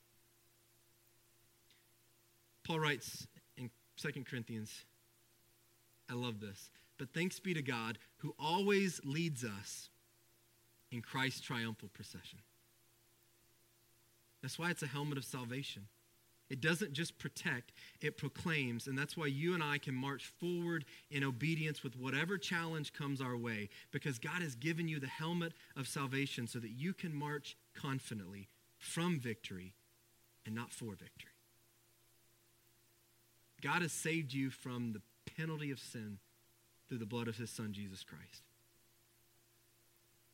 Paul 2.63 2.79
writes 2.79 3.27
in 3.55 3.69
2 3.97 4.23
Corinthians, 4.29 4.83
I 6.09 6.13
love 6.13 6.39
this. 6.39 6.69
But 6.97 7.13
thanks 7.13 7.39
be 7.39 7.53
to 7.53 7.61
God 7.61 7.97
who 8.17 8.33
always 8.39 8.99
leads 9.03 9.43
us 9.43 9.89
in 10.91 11.01
Christ's 11.01 11.41
triumphal 11.41 11.89
procession. 11.93 12.39
That's 14.47 14.57
why 14.57 14.69
it's 14.69 14.81
a 14.81 14.87
helmet 14.87 15.17
of 15.17 15.25
salvation. 15.25 15.87
It 16.49 16.61
doesn't 16.61 16.93
just 16.93 17.19
protect, 17.19 17.73
it 17.99 18.15
proclaims. 18.15 18.87
And 18.87 18.97
that's 18.97 19.17
why 19.17 19.25
you 19.25 19.53
and 19.53 19.61
I 19.61 19.77
can 19.77 19.93
march 19.93 20.31
forward 20.39 20.85
in 21.11 21.25
obedience 21.25 21.83
with 21.83 21.97
whatever 21.97 22.37
challenge 22.37 22.93
comes 22.93 23.19
our 23.19 23.35
way, 23.35 23.67
because 23.91 24.19
God 24.19 24.41
has 24.41 24.55
given 24.55 24.87
you 24.87 25.01
the 25.01 25.07
helmet 25.07 25.51
of 25.75 25.85
salvation 25.85 26.47
so 26.47 26.59
that 26.59 26.69
you 26.69 26.93
can 26.93 27.13
march 27.13 27.57
confidently 27.75 28.47
from 28.77 29.19
victory 29.19 29.73
and 30.45 30.55
not 30.55 30.71
for 30.71 30.91
victory. 30.91 31.31
God 33.61 33.81
has 33.81 33.91
saved 33.91 34.31
you 34.31 34.49
from 34.49 34.93
the 34.93 35.01
penalty 35.35 35.71
of 35.71 35.79
sin 35.79 36.19
through 36.87 36.99
the 36.99 37.05
blood 37.05 37.27
of 37.27 37.35
his 37.35 37.49
son, 37.49 37.73
Jesus 37.73 38.05
Christ. 38.05 38.46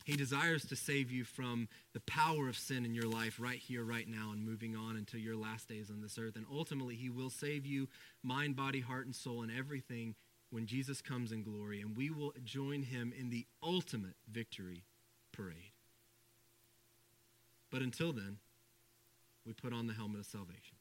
He 0.04 0.18
desires 0.18 0.66
to 0.66 0.76
save 0.76 1.12
you 1.12 1.24
from 1.24 1.70
the 1.94 2.02
power 2.02 2.50
of 2.50 2.58
sin 2.58 2.84
in 2.84 2.94
your 2.94 3.08
life 3.08 3.38
right 3.40 3.60
here, 3.60 3.84
right 3.84 4.08
now, 4.08 4.32
and 4.34 4.46
moving 4.46 4.76
on 4.76 4.98
until 4.98 5.20
your 5.20 5.38
last 5.38 5.70
days 5.70 5.90
on 5.90 6.02
this 6.02 6.18
earth. 6.18 6.36
And 6.36 6.46
ultimately, 6.52 6.96
He 6.96 7.10
will 7.10 7.30
save 7.30 7.66
you 7.66 7.88
mind, 8.22 8.56
body, 8.56 8.82
heart, 8.82 9.06
and 9.06 9.16
soul, 9.16 9.44
and 9.44 9.52
everything 9.52 10.16
when 10.50 10.66
Jesus 10.66 11.02
comes 11.02 11.32
in 11.32 11.44
glory. 11.44 11.80
And 11.80 11.96
we 11.96 12.10
will 12.10 12.34
join 12.44 12.84
Him 12.84 13.14
in 13.18 13.30
the 13.30 13.46
ultimate 13.64 14.16
victory 14.30 14.84
parade. 15.32 15.72
But 17.72 17.82
until 17.82 18.12
then, 18.12 18.38
we 19.46 19.54
put 19.54 19.74
on 19.74 19.88
the 19.88 19.94
helmet 19.94 20.20
of 20.20 20.26
salvation. 20.26 20.78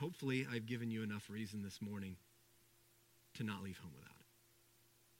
Hopefully, 0.00 0.46
I've 0.50 0.66
given 0.66 0.90
you 0.90 1.02
enough 1.02 1.28
reason 1.28 1.62
this 1.62 1.80
morning 1.80 2.16
to 3.34 3.44
not 3.44 3.62
leave 3.62 3.78
home 3.78 3.92
without 3.94 4.10
it. 4.10 4.13